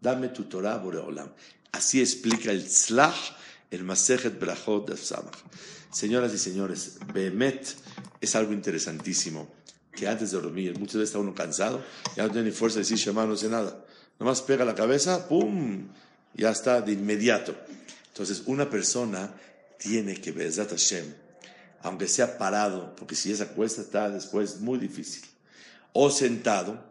Dame 0.00 0.28
tu 0.28 0.44
Torah, 0.44 0.76
Boreolam. 0.76 1.30
Así 1.72 2.00
explica 2.00 2.50
el 2.50 2.64
Tzlach, 2.64 3.16
el 3.74 3.84
Masejet 3.84 4.38
Brachot 4.38 4.88
de 4.88 4.96
Samach. 4.96 5.36
Señoras 5.92 6.32
y 6.34 6.38
señores, 6.38 6.98
Behemet 7.12 7.76
es 8.20 8.34
algo 8.34 8.52
interesantísimo. 8.52 9.48
Que 9.92 10.08
antes 10.08 10.32
de 10.32 10.40
dormir, 10.40 10.78
muchas 10.78 10.96
veces 10.96 11.10
está 11.10 11.18
uno 11.20 11.34
cansado, 11.34 11.80
ya 12.16 12.24
no 12.24 12.32
tiene 12.32 12.48
ni 12.48 12.54
fuerza 12.54 12.76
de 12.76 12.80
decir 12.80 12.96
Shema, 12.96 13.26
no 13.26 13.36
sé 13.36 13.48
nada. 13.48 13.84
Nomás 14.18 14.42
pega 14.42 14.64
la 14.64 14.74
cabeza, 14.74 15.28
¡pum! 15.28 15.88
Ya 16.34 16.50
está 16.50 16.80
de 16.80 16.92
inmediato. 16.92 17.54
Entonces, 18.08 18.42
una 18.46 18.68
persona 18.68 19.32
tiene 19.78 20.20
que, 20.20 20.32
Bezat 20.32 20.70
Hashem, 20.70 21.14
aunque 21.82 22.08
sea 22.08 22.38
parado, 22.38 22.96
porque 22.96 23.14
si 23.14 23.30
esa 23.30 23.48
cuesta 23.48 23.82
está 23.82 24.10
después 24.10 24.60
muy 24.60 24.78
difícil, 24.78 25.22
o 25.92 26.10
sentado, 26.10 26.82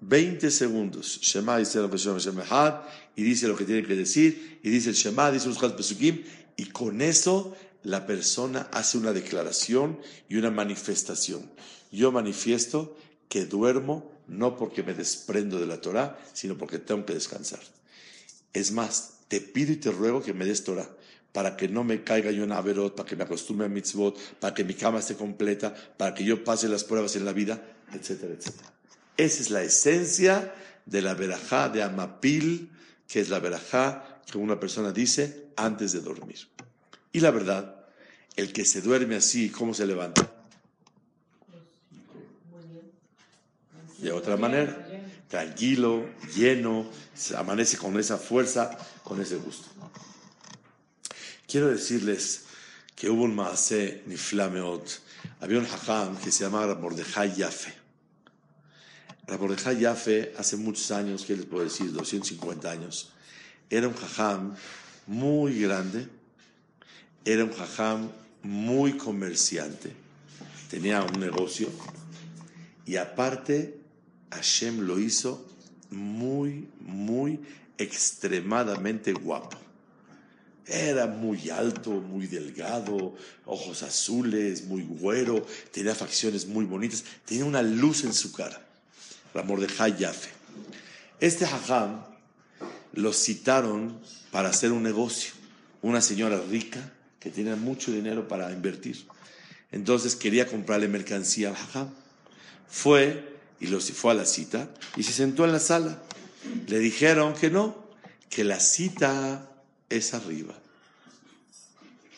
20 0.00 0.50
segundos, 0.50 1.18
Shema 1.22 1.58
dice 1.58 1.78
lo 1.78 1.90
que 1.90 1.96
Shem 1.96 2.40
Echad, 2.40 2.82
y 3.16 3.22
dice 3.22 3.48
lo 3.48 3.56
que 3.56 3.64
tiene 3.64 3.86
que 3.86 3.96
decir, 3.96 4.60
y 4.62 4.70
dice 4.70 4.90
el 4.90 4.94
Shema, 4.94 5.32
dice 5.32 5.48
los 5.48 5.58
Pesukim, 5.72 6.22
y 6.56 6.66
con 6.66 7.00
eso 7.00 7.56
la 7.82 8.06
persona 8.06 8.68
hace 8.72 8.98
una 8.98 9.12
declaración 9.12 9.98
y 10.28 10.36
una 10.36 10.50
manifestación. 10.50 11.50
Yo 11.90 12.12
manifiesto 12.12 12.96
que 13.28 13.46
duermo 13.46 14.12
no 14.28 14.56
porque 14.56 14.82
me 14.82 14.94
desprendo 14.94 15.58
de 15.58 15.66
la 15.66 15.80
Torah, 15.80 16.18
sino 16.32 16.58
porque 16.58 16.78
tengo 16.78 17.06
que 17.06 17.14
descansar. 17.14 17.60
Es 18.52 18.72
más, 18.72 19.20
te 19.28 19.40
pido 19.40 19.72
y 19.72 19.76
te 19.76 19.90
ruego 19.90 20.22
que 20.22 20.34
me 20.34 20.44
des 20.44 20.64
Torah 20.64 20.88
para 21.32 21.54
que 21.56 21.68
no 21.68 21.84
me 21.84 22.02
caiga 22.02 22.30
yo 22.30 22.44
en 22.44 22.52
Averot, 22.52 22.96
para 22.96 23.06
que 23.06 23.14
me 23.14 23.24
acostumbre 23.24 23.66
a 23.66 23.68
mitzvot, 23.68 24.18
para 24.40 24.54
que 24.54 24.64
mi 24.64 24.72
cama 24.72 25.00
esté 25.00 25.16
completa, 25.16 25.74
para 25.98 26.14
que 26.14 26.24
yo 26.24 26.42
pase 26.42 26.66
las 26.66 26.82
pruebas 26.82 27.14
en 27.14 27.26
la 27.26 27.34
vida, 27.34 27.62
etcétera, 27.92 28.32
etcétera. 28.32 28.72
Esa 29.18 29.42
es 29.42 29.50
la 29.50 29.62
esencia 29.62 30.54
de 30.86 31.02
la 31.02 31.12
verajá 31.12 31.68
de 31.68 31.82
Amapil, 31.82 32.70
que 33.08 33.20
es 33.20 33.28
la 33.28 33.38
verajá 33.38 34.20
que 34.26 34.38
una 34.38 34.58
persona 34.58 34.92
dice 34.92 35.48
antes 35.56 35.92
de 35.92 36.00
dormir. 36.00 36.48
Y 37.12 37.20
la 37.20 37.30
verdad, 37.30 37.86
el 38.34 38.52
que 38.52 38.64
se 38.64 38.80
duerme 38.80 39.16
así, 39.16 39.50
¿cómo 39.50 39.72
se 39.72 39.86
levanta? 39.86 40.30
De 43.98 44.12
otra 44.12 44.36
manera, 44.36 44.86
tranquilo, 45.28 46.06
lleno, 46.34 46.86
se 47.14 47.36
amanece 47.36 47.78
con 47.78 47.98
esa 47.98 48.18
fuerza, 48.18 48.76
con 49.02 49.20
ese 49.22 49.36
gusto. 49.36 49.68
Quiero 51.46 51.68
decirles 51.68 52.44
que 52.94 53.08
hubo 53.08 53.22
un 53.22 53.34
maasé 53.34 54.02
niflameot. 54.06 55.00
Había 55.40 55.58
un 55.58 55.66
hajam 55.66 56.16
que 56.18 56.30
se 56.30 56.44
llamaba 56.44 56.74
Mordejai 56.74 57.34
Yafe. 57.34 57.85
Mordejai 59.28 59.80
Yafe, 59.80 60.32
hace 60.38 60.56
muchos 60.56 60.90
años, 60.90 61.24
¿qué 61.26 61.36
les 61.36 61.46
puedo 61.46 61.64
decir? 61.64 61.92
250 61.92 62.70
años. 62.70 63.10
Era 63.68 63.88
un 63.88 63.94
hajam 63.94 64.54
muy 65.06 65.60
grande. 65.60 66.08
Era 67.24 67.44
un 67.44 67.52
hajam 67.52 68.10
muy 68.42 68.96
comerciante. 68.96 69.92
Tenía 70.70 71.02
un 71.02 71.18
negocio. 71.18 71.68
Y 72.86 72.96
aparte, 72.96 73.78
Hashem 74.30 74.80
lo 74.80 74.98
hizo 74.98 75.44
muy, 75.90 76.68
muy 76.80 77.40
extremadamente 77.78 79.12
guapo. 79.12 79.58
Era 80.66 81.06
muy 81.06 81.50
alto, 81.50 81.90
muy 81.90 82.26
delgado, 82.26 83.14
ojos 83.44 83.82
azules, 83.84 84.64
muy 84.64 84.82
güero, 84.82 85.46
tenía 85.70 85.94
facciones 85.94 86.46
muy 86.46 86.64
bonitas, 86.64 87.04
tenía 87.24 87.44
una 87.44 87.62
luz 87.62 88.02
en 88.02 88.12
su 88.12 88.32
cara. 88.32 88.65
Ramor 89.36 89.60
de 89.60 89.96
Yafe. 89.98 90.30
Este 91.20 91.44
hajam 91.44 92.02
lo 92.94 93.12
citaron 93.12 94.00
para 94.30 94.48
hacer 94.48 94.72
un 94.72 94.82
negocio. 94.82 95.32
Una 95.82 96.00
señora 96.00 96.40
rica 96.40 96.92
que 97.20 97.30
tenía 97.30 97.54
mucho 97.54 97.92
dinero 97.92 98.28
para 98.28 98.50
invertir. 98.50 99.06
Entonces 99.72 100.16
quería 100.16 100.46
comprarle 100.46 100.88
mercancía 100.88 101.50
al 101.50 101.56
hajam. 101.56 101.90
Fue 102.66 103.36
y 103.60 103.66
lo 103.66 103.78
fue 103.80 104.12
a 104.12 104.14
la 104.14 104.24
cita 104.24 104.70
y 104.96 105.02
se 105.02 105.12
sentó 105.12 105.44
en 105.44 105.52
la 105.52 105.60
sala. 105.60 106.02
Le 106.66 106.78
dijeron 106.78 107.34
que 107.34 107.50
no, 107.50 107.76
que 108.30 108.42
la 108.42 108.58
cita 108.58 109.50
es 109.90 110.14
arriba, 110.14 110.54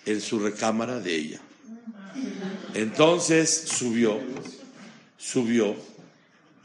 en 0.07 0.21
su 0.21 0.39
recámara 0.39 1.01
de 1.01 1.15
ella. 1.15 1.41
Entonces 2.75 3.51
subió, 3.51 4.21
subió, 5.17 5.77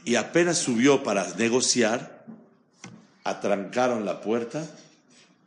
y 0.04 0.16
apenas 0.16 0.58
subió 0.58 1.02
para 1.02 1.34
negociar, 1.34 2.24
atrancaron 3.24 4.04
la 4.04 4.20
puerta 4.20 4.68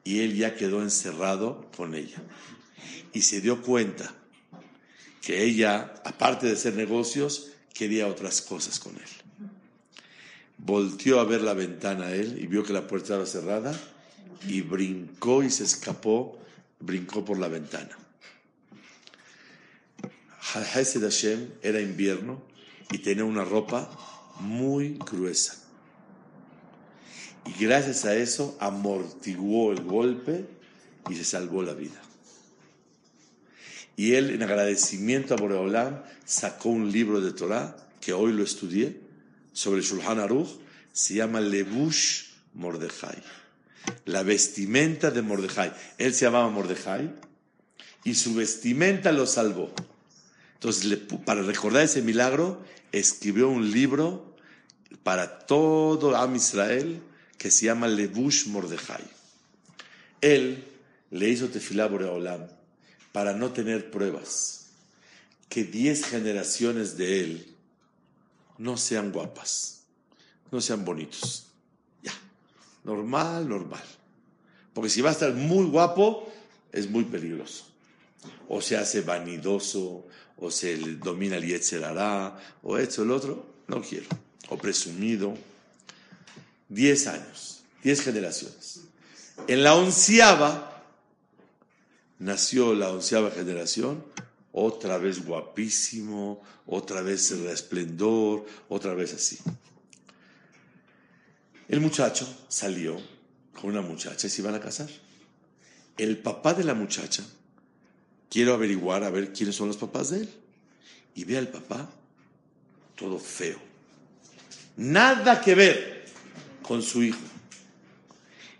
y 0.03 0.21
él 0.21 0.35
ya 0.35 0.55
quedó 0.55 0.81
encerrado 0.81 1.69
con 1.75 1.93
ella. 1.93 2.21
Y 3.13 3.21
se 3.21 3.41
dio 3.41 3.61
cuenta 3.61 4.13
que 5.21 5.43
ella, 5.43 5.93
aparte 6.05 6.47
de 6.47 6.53
hacer 6.53 6.73
negocios, 6.75 7.51
quería 7.73 8.07
otras 8.07 8.41
cosas 8.41 8.79
con 8.79 8.95
él. 8.95 9.51
Volteó 10.57 11.19
a 11.19 11.25
ver 11.25 11.41
la 11.41 11.53
ventana 11.53 12.11
él 12.11 12.39
y 12.41 12.47
vio 12.47 12.63
que 12.63 12.73
la 12.73 12.87
puerta 12.87 13.13
estaba 13.13 13.25
cerrada 13.25 13.79
y 14.47 14.61
brincó 14.61 15.43
y 15.43 15.49
se 15.49 15.63
escapó, 15.63 16.39
brincó 16.79 17.23
por 17.23 17.37
la 17.37 17.47
ventana. 17.47 17.95
Hashem 20.39 21.49
era 21.61 21.81
invierno 21.81 22.41
y 22.91 22.99
tenía 22.99 23.25
una 23.25 23.43
ropa 23.43 24.16
muy 24.39 24.97
gruesa. 24.99 25.63
Y 27.45 27.63
gracias 27.63 28.05
a 28.05 28.15
eso 28.15 28.57
amortiguó 28.59 29.71
el 29.71 29.83
golpe 29.83 30.45
y 31.09 31.15
se 31.15 31.23
salvó 31.23 31.63
la 31.63 31.73
vida. 31.73 32.01
Y 33.95 34.13
él, 34.13 34.29
en 34.29 34.43
agradecimiento 34.43 35.33
a 35.33 35.37
Boreolam, 35.37 36.03
sacó 36.25 36.69
un 36.69 36.91
libro 36.91 37.19
de 37.21 37.31
Torah, 37.31 37.75
que 37.99 38.13
hoy 38.13 38.31
lo 38.31 38.43
estudié, 38.43 38.99
sobre 39.53 39.81
Shulchan 39.81 40.19
Aruch, 40.19 40.49
se 40.91 41.15
llama 41.15 41.41
Lebush 41.41 42.25
Mordejai. 42.53 43.23
La 44.05 44.23
vestimenta 44.23 45.09
de 45.09 45.21
Mordejai. 45.21 45.73
Él 45.97 46.13
se 46.13 46.25
llamaba 46.25 46.49
Mordejai 46.49 47.11
y 48.03 48.13
su 48.13 48.35
vestimenta 48.35 49.11
lo 49.11 49.25
salvó. 49.25 49.71
Entonces, 50.57 50.99
para 51.23 51.43
recordar 51.43 51.83
ese 51.83 52.01
milagro, 52.01 52.59
escribió 52.91 53.47
un 53.47 53.71
libro 53.71 54.35
para 55.03 55.39
todo 55.45 56.15
Am 56.15 56.35
Israel 56.35 56.99
que 57.37 57.51
se 57.51 57.67
llama 57.67 57.87
Lebush 57.87 58.47
Mordejai. 58.47 59.03
Él 60.19 60.65
le 61.11 61.29
hizo 61.29 61.49
tefilá 61.49 61.87
Boreolam 61.87 62.47
para 63.11 63.33
no 63.33 63.51
tener 63.51 63.91
pruebas, 63.91 64.71
que 65.47 65.63
diez 65.63 66.05
generaciones 66.05 66.97
de 66.97 67.21
él 67.21 67.55
no 68.57 68.77
sean 68.77 69.11
guapas, 69.11 69.83
no 70.51 70.59
sean 70.59 70.83
bonitos. 70.83 71.47
Ya, 72.01 72.13
normal, 72.83 73.47
normal. 73.47 73.83
Porque 74.73 74.89
si 74.89 75.01
va 75.01 75.09
a 75.09 75.13
estar 75.13 75.33
muy 75.33 75.67
guapo, 75.67 76.31
es 76.71 76.89
muy 76.89 77.03
peligroso. 77.05 77.65
O 78.49 78.61
se 78.61 78.75
hace 78.75 79.01
vanidoso, 79.01 80.07
o 80.37 80.51
se 80.51 80.77
domina 80.77 81.37
el 81.37 81.45
Yetzerará, 81.45 82.37
o 82.63 82.77
esto, 82.77 83.03
el 83.03 83.11
otro, 83.11 83.45
no 83.67 83.81
quiero. 83.81 84.07
O 84.49 84.57
presumido. 84.57 85.35
Diez 86.69 87.07
años, 87.07 87.61
diez 87.83 88.01
generaciones. 88.01 88.81
En 89.47 89.63
la 89.63 89.75
onceava 89.75 90.83
nació 92.19 92.73
la 92.73 92.89
onceava 92.89 93.31
generación, 93.31 94.03
otra 94.51 94.97
vez 94.97 95.23
guapísimo, 95.23 96.41
otra 96.65 97.01
vez 97.01 97.31
el 97.31 97.45
resplendor, 97.45 98.45
otra 98.69 98.93
vez 98.95 99.13
así. 99.13 99.37
El 101.69 101.79
muchacho 101.79 102.27
salió 102.47 102.97
con 103.53 103.69
una 103.69 103.81
muchacha 103.81 104.27
y 104.27 104.29
se 104.29 104.41
iban 104.41 104.55
a 104.55 104.59
casar. 104.59 104.89
El 105.97 106.17
papá 106.17 106.53
de 106.53 106.63
la 106.63 106.73
muchacha, 106.73 107.23
quiero 108.29 108.53
averiguar 108.53 109.03
a 109.03 109.09
ver 109.09 109.33
quiénes 109.33 109.55
son 109.55 109.67
los 109.67 109.77
papás 109.77 110.09
de 110.11 110.21
él. 110.21 110.29
Y 111.15 111.23
ve 111.23 111.37
al 111.37 111.47
papá 111.47 111.89
todo 112.95 113.19
feo. 113.19 113.59
Nada 114.75 115.41
que 115.41 115.55
ver 115.55 116.05
con 116.61 116.81
su 116.81 117.03
hijo. 117.03 117.19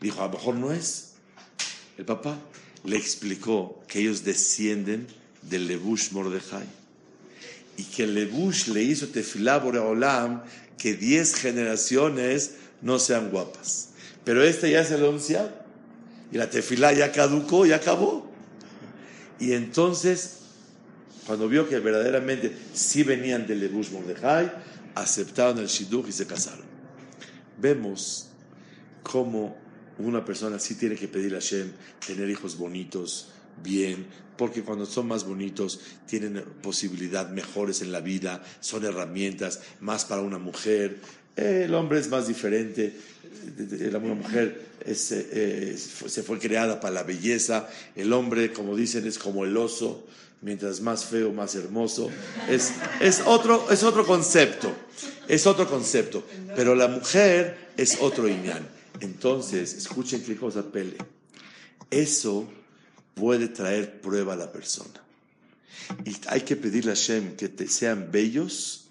Dijo, 0.01 0.21
a 0.21 0.27
lo 0.27 0.34
mejor 0.34 0.56
no 0.56 0.71
es. 0.71 1.13
El 1.97 2.06
papá 2.06 2.38
le 2.84 2.97
explicó 2.97 3.84
que 3.88 3.99
ellos 3.99 4.23
descienden 4.23 5.08
del 5.41 5.67
Lebush 5.67 6.12
Mordejai 6.12 6.65
y 7.77 7.84
que 7.84 8.03
el 8.03 8.15
Lebush 8.15 8.67
le 8.67 8.84
hizo 8.84 9.08
tefilá 9.08 9.58
Olam 9.58 10.43
que 10.77 10.95
diez 10.95 11.36
generaciones 11.36 12.56
no 12.82 12.99
sean 12.99 13.30
guapas. 13.30 13.89
Pero 14.23 14.43
este 14.43 14.71
ya 14.71 14.84
lo 14.97 15.10
anunciado 15.10 15.51
y 16.32 16.38
la 16.38 16.49
tefilá 16.49 16.93
ya 16.93 17.12
caducó, 17.12 17.65
ya 17.65 17.77
acabó. 17.77 18.27
Y 19.39 19.54
entonces, 19.54 20.39
cuando 21.26 21.47
vio 21.47 21.67
que 21.67 21.80
verdaderamente 21.80 22.56
sí 22.73 23.04
venían 23.04 23.45
del 23.45 23.60
Lebush 23.60 23.91
Mordejai, 23.91 24.52
aceptaron 24.95 25.60
el 25.60 25.67
Shidduch 25.67 26.08
y 26.08 26.12
se 26.12 26.26
casaron. 26.26 26.65
Vemos 27.60 28.30
cómo 29.04 29.58
una 30.00 30.23
persona 30.23 30.60
sí 30.60 30.76
tiene 30.76 30.95
que 30.95 31.08
pedir 31.08 31.34
a 31.34 31.39
Hashem 31.39 31.71
tener 32.06 32.30
hijos 32.30 32.58
bonitos, 32.58 33.30
bien, 33.63 34.08
porque 34.38 34.63
cuando 34.63 34.86
son 34.86 35.08
más 35.08 35.23
bonitos 35.23 35.80
tienen 36.06 36.43
posibilidad 36.62 37.30
mejores 37.30 37.82
en 37.82 37.91
la 37.91 38.02
vida, 38.02 38.43
son 38.60 38.86
herramientas 38.86 39.62
más 39.80 40.06
para 40.06 40.21
una 40.21 40.38
mujer. 40.38 41.02
El 41.38 41.73
hombre 41.76 42.00
es 42.00 42.10
más 42.10 42.28
diferente, 42.28 42.93
la 43.91 44.00
mujer 44.00 44.65
se 44.93 46.23
fue 46.26 46.39
creada 46.39 46.80
para 46.80 46.95
la 46.95 47.04
belleza, 47.04 47.69
el 47.95 48.12
hombre, 48.12 48.52
como 48.52 48.76
dicen, 48.76 49.06
es 49.06 49.19
como 49.19 49.45
el 49.45 49.56
oso, 49.56 50.08
mientras 50.41 50.82
más 50.82 51.06
feo, 51.06 51.32
más 51.32 51.54
hermoso. 51.54 52.10
Es, 52.50 52.73
es, 53.00 53.21
otro, 53.26 53.69
es 53.71 53.84
otro 53.84 54.04
concepto, 54.06 54.73
es 55.28 55.45
otro 55.45 55.69
concepto, 55.69 56.23
pero 56.56 56.73
la 56.73 56.88
mujer 56.88 57.69
es 57.78 58.00
otro 58.02 58.28
iñán. 58.28 58.67
Entonces, 59.00 59.76
escuchen 59.76 60.23
qué 60.23 60.36
cosa 60.36 60.63
pele. 60.63 60.97
Eso 61.91 62.50
puede 63.13 63.47
traer 63.47 64.02
prueba 64.02 64.34
a 64.34 64.38
la 64.38 64.52
persona. 64.52 65.04
Y 66.04 66.15
hay 66.28 66.41
que 66.41 66.56
pedirle 66.56 66.91
a 66.91 66.95
Hashem 66.95 67.36
que 67.36 67.47
te 67.47 67.67
sean 67.67 68.10
bellos 68.12 68.86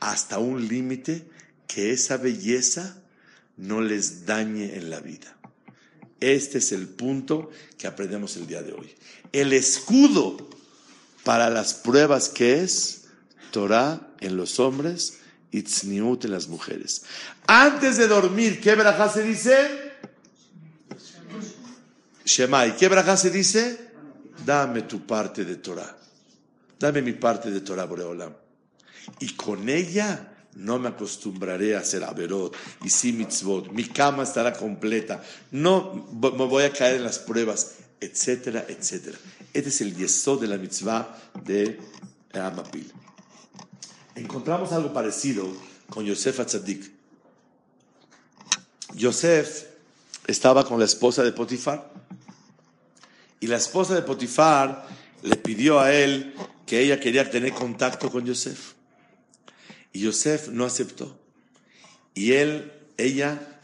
hasta 0.00 0.38
un 0.38 0.66
límite 0.66 1.31
que 1.72 1.92
esa 1.92 2.18
belleza 2.18 2.96
no 3.56 3.80
les 3.80 4.26
dañe 4.26 4.76
en 4.76 4.90
la 4.90 5.00
vida. 5.00 5.36
Este 6.20 6.58
es 6.58 6.72
el 6.72 6.86
punto 6.86 7.50
que 7.78 7.86
aprendemos 7.86 8.36
el 8.36 8.46
día 8.46 8.62
de 8.62 8.72
hoy. 8.72 8.94
El 9.32 9.52
escudo 9.52 10.50
para 11.24 11.48
las 11.50 11.74
pruebas 11.74 12.28
que 12.28 12.62
es 12.62 13.04
Torah 13.50 14.14
en 14.20 14.36
los 14.36 14.60
hombres 14.60 15.18
y 15.50 15.62
tzniut 15.62 16.24
en 16.24 16.32
las 16.32 16.48
mujeres. 16.48 17.04
Antes 17.46 17.96
de 17.96 18.06
dormir, 18.06 18.60
¿qué 18.60 18.74
braja 18.74 19.08
se 19.08 19.22
dice? 19.22 19.92
Shemai. 22.24 22.76
¿Qué 22.76 22.88
braja 22.88 23.16
se 23.16 23.30
dice? 23.30 23.92
Dame 24.44 24.82
tu 24.82 25.06
parte 25.06 25.44
de 25.44 25.56
Torah. 25.56 25.96
Dame 26.78 27.02
mi 27.02 27.12
parte 27.12 27.50
de 27.50 27.60
Torah, 27.60 27.86
Boreolam. 27.86 28.34
Y 29.20 29.34
con 29.34 29.68
ella 29.68 30.31
no 30.54 30.78
me 30.78 30.88
acostumbraré 30.88 31.76
a 31.76 31.80
hacer 31.80 32.04
averot 32.04 32.54
y 32.84 32.90
si 32.90 33.12
mitzvot. 33.12 33.70
Mi 33.72 33.84
cama 33.84 34.22
estará 34.22 34.52
completa. 34.52 35.22
No 35.50 36.08
me 36.12 36.46
voy 36.46 36.64
a 36.64 36.72
caer 36.72 36.96
en 36.96 37.04
las 37.04 37.18
pruebas, 37.18 37.76
etcétera, 38.00 38.64
etcétera. 38.68 39.18
Este 39.52 39.68
es 39.68 39.80
el 39.80 39.96
yesod 39.96 40.40
de 40.40 40.48
la 40.48 40.56
mitzvah 40.56 41.16
de 41.44 41.78
Amapil 42.32 42.92
encontramos 44.14 44.72
algo 44.72 44.92
parecido 44.92 45.46
con 45.88 46.04
Yosef 46.04 46.40
Atzadik. 46.40 46.90
Yosef 48.94 49.64
estaba 50.26 50.64
con 50.64 50.78
la 50.78 50.84
esposa 50.84 51.22
de 51.22 51.32
Potifar 51.32 51.90
y 53.40 53.46
la 53.46 53.56
esposa 53.56 53.94
de 53.94 54.02
Potifar 54.02 54.86
le 55.22 55.36
pidió 55.36 55.80
a 55.80 55.92
él 55.92 56.34
que 56.66 56.80
ella 56.80 57.00
quería 57.00 57.30
tener 57.30 57.52
contacto 57.52 58.10
con 58.10 58.24
Yosef. 58.24 58.74
Y 59.92 60.00
Yosef 60.00 60.48
no 60.48 60.64
aceptó. 60.64 61.18
Y 62.14 62.32
él, 62.32 62.72
ella, 62.96 63.60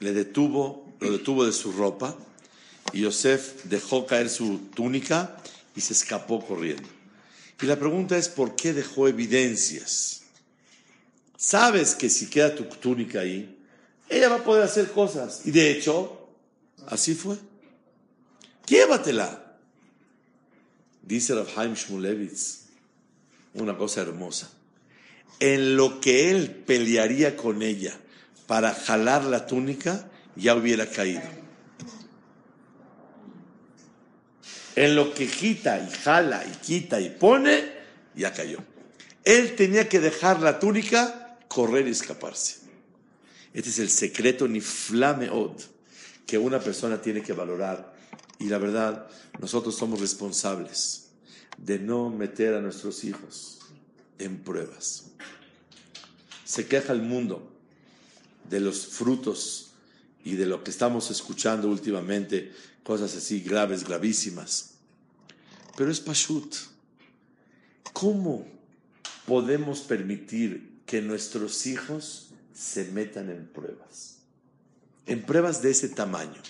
le 0.00 0.12
detuvo, 0.12 0.92
lo 1.00 1.12
detuvo 1.12 1.44
de 1.44 1.52
su 1.52 1.72
ropa 1.72 2.16
y 2.92 3.00
Yosef 3.00 3.64
dejó 3.64 4.06
caer 4.06 4.28
su 4.28 4.58
túnica 4.74 5.36
y 5.74 5.80
se 5.80 5.92
escapó 5.92 6.44
corriendo. 6.44 6.88
Y 7.60 7.66
la 7.66 7.78
pregunta 7.78 8.16
es, 8.16 8.28
¿por 8.28 8.56
qué 8.56 8.72
dejó 8.72 9.06
evidencias? 9.06 10.22
Sabes 11.36 11.94
que 11.94 12.10
si 12.10 12.28
queda 12.28 12.54
tu 12.54 12.64
túnica 12.64 13.20
ahí, 13.20 13.56
ella 14.08 14.28
va 14.28 14.36
a 14.36 14.44
poder 14.44 14.64
hacer 14.64 14.90
cosas. 14.90 15.42
Y 15.44 15.52
de 15.52 15.70
hecho, 15.70 16.28
así 16.86 17.14
fue. 17.14 17.36
Llévatela. 18.66 19.56
Dice 21.02 21.34
Rav 21.34 21.74
Shmulevitz 21.74 22.61
una 23.54 23.76
cosa 23.76 24.02
hermosa. 24.02 24.50
En 25.40 25.76
lo 25.76 26.00
que 26.00 26.30
él 26.30 26.50
pelearía 26.50 27.36
con 27.36 27.62
ella 27.62 27.98
para 28.46 28.74
jalar 28.74 29.24
la 29.24 29.46
túnica, 29.46 30.08
ya 30.36 30.54
hubiera 30.54 30.86
caído. 30.86 31.22
En 34.76 34.96
lo 34.96 35.12
que 35.12 35.26
quita 35.26 35.78
y 35.78 35.90
jala 35.90 36.44
y 36.46 36.56
quita 36.64 37.00
y 37.00 37.10
pone, 37.10 37.72
ya 38.14 38.32
cayó. 38.32 38.58
Él 39.24 39.54
tenía 39.54 39.88
que 39.88 40.00
dejar 40.00 40.40
la 40.40 40.58
túnica, 40.58 41.38
correr 41.48 41.86
y 41.86 41.90
escaparse. 41.90 42.60
Este 43.52 43.68
es 43.68 43.78
el 43.78 43.90
secreto 43.90 44.48
ni 44.48 44.60
flameod 44.60 45.60
que 46.26 46.38
una 46.38 46.58
persona 46.58 47.00
tiene 47.00 47.22
que 47.22 47.34
valorar. 47.34 47.92
Y 48.38 48.46
la 48.46 48.58
verdad, 48.58 49.06
nosotros 49.38 49.76
somos 49.76 50.00
responsables 50.00 51.01
de 51.62 51.78
no 51.78 52.10
meter 52.10 52.54
a 52.54 52.60
nuestros 52.60 53.04
hijos 53.04 53.60
en 54.18 54.38
pruebas. 54.42 55.04
Se 56.44 56.66
queja 56.66 56.92
el 56.92 57.02
mundo 57.02 57.50
de 58.50 58.60
los 58.60 58.86
frutos 58.86 59.70
y 60.24 60.34
de 60.34 60.46
lo 60.46 60.62
que 60.62 60.70
estamos 60.70 61.10
escuchando 61.10 61.68
últimamente, 61.68 62.52
cosas 62.82 63.16
así 63.16 63.40
graves, 63.40 63.84
gravísimas. 63.84 64.74
Pero 65.76 65.90
es 65.90 66.00
Pashut. 66.00 66.54
¿Cómo 67.92 68.46
podemos 69.26 69.80
permitir 69.80 70.80
que 70.84 71.00
nuestros 71.00 71.66
hijos 71.66 72.30
se 72.52 72.84
metan 72.86 73.30
en 73.30 73.46
pruebas? 73.46 74.18
En 75.06 75.22
pruebas 75.22 75.62
de 75.62 75.70
ese 75.70 75.88
tamaño. 75.88 76.42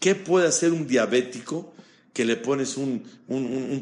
¿Qué 0.00 0.14
puede 0.14 0.48
hacer 0.48 0.72
un 0.72 0.86
diabético 0.86 1.74
que 2.14 2.24
le 2.24 2.36
pones 2.36 2.76
un, 2.76 3.04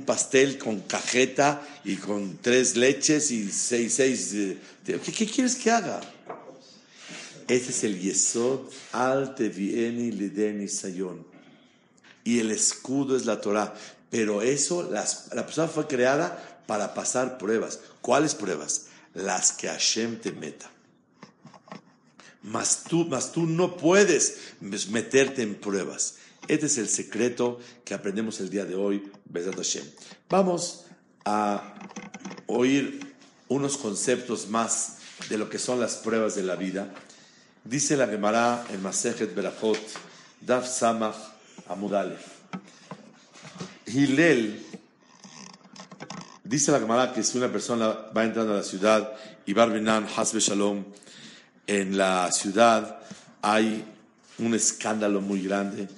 pastel 0.07 0.59
con 0.59 0.81
cajeta 0.81 1.63
y 1.85 1.97
con 1.97 2.39
tres 2.39 2.77
leches 2.77 3.31
y 3.31 3.53
seis, 3.53 3.95
seis... 3.95 4.33
Eh, 4.33 4.59
¿Qué, 4.85 5.27
quieres 5.27 5.55
que 5.55 5.71
haga? 5.71 6.01
Ese 7.47 7.71
es 7.71 7.85
el 7.85 8.01
Yesod 8.01 8.61
al 8.93 9.35
Tevieni 9.35 10.11
Lideni 10.11 10.67
Sayon. 10.67 11.27
Y 12.25 12.39
el 12.39 12.51
escudo 12.51 13.17
es 13.17 13.27
la 13.27 13.41
Torah. 13.41 13.75
Pero 14.11 14.41
eso, 14.41 14.91
la 14.91 15.47
persona 15.47 15.69
fue 15.69 15.87
creada 15.87 16.63
para 16.67 16.95
pasar 16.95 17.37
pruebas. 17.37 17.81
¿Cuáles 18.01 18.35
pruebas? 18.35 18.87
Las 19.13 19.53
que 19.53 19.69
Hashem 19.69 20.19
te 20.19 20.33
meta. 20.33 20.71
Mas 22.43 22.85
tú, 22.89 23.05
mas 23.05 23.31
tú 23.31 23.47
no 23.47 23.77
puedes 23.77 24.39
meterte 24.61 25.43
en 25.43 25.55
pruebas. 25.55 26.15
Este 26.49 26.67
es 26.67 26.77
el 26.79 26.89
secreto 26.89 27.61
que 27.85 27.95
aprendemos 27.95 28.41
el 28.41 28.51
día 28.51 28.65
de 28.65 28.75
hoy, 28.75 29.11
Bezat 29.27 29.55
Hashem. 29.55 29.85
Vamos 30.29 30.87
a 31.25 31.75
oír 32.47 33.15
unos 33.49 33.77
conceptos 33.77 34.49
más 34.49 34.99
de 35.29 35.39
lo 35.39 35.49
que 35.49 35.59
son 35.59 35.79
las 35.79 35.97
pruebas 35.97 36.35
de 36.35 36.43
la 36.43 36.57
vida. 36.57 36.93
Dice 37.65 37.97
la 37.97 38.09
Gemara 38.09 38.67
en 38.71 38.83
Masejet 38.83 39.35
Berachot, 39.35 39.79
Daf 40.41 40.67
Samach 40.67 41.15
Amudale. 41.69 42.17
Hilel, 43.87 44.67
dice 46.43 46.73
la 46.73 46.81
Gemara 46.81 47.13
que 47.13 47.23
si 47.23 47.39
una 47.39 47.53
persona 47.53 47.89
va 48.17 48.25
entrando 48.25 48.53
a 48.53 48.57
la 48.57 48.63
ciudad 48.65 49.13
y 49.47 49.53
Barbinan 49.53 50.09
Hasbe 50.17 50.41
Shalom, 50.41 50.85
en 51.69 51.97
la 51.97 52.33
ciudad 52.33 53.01
hay 53.43 53.85
un 54.39 54.55
escándalo 54.55 55.21
muy 55.21 55.43
grande 55.43 55.89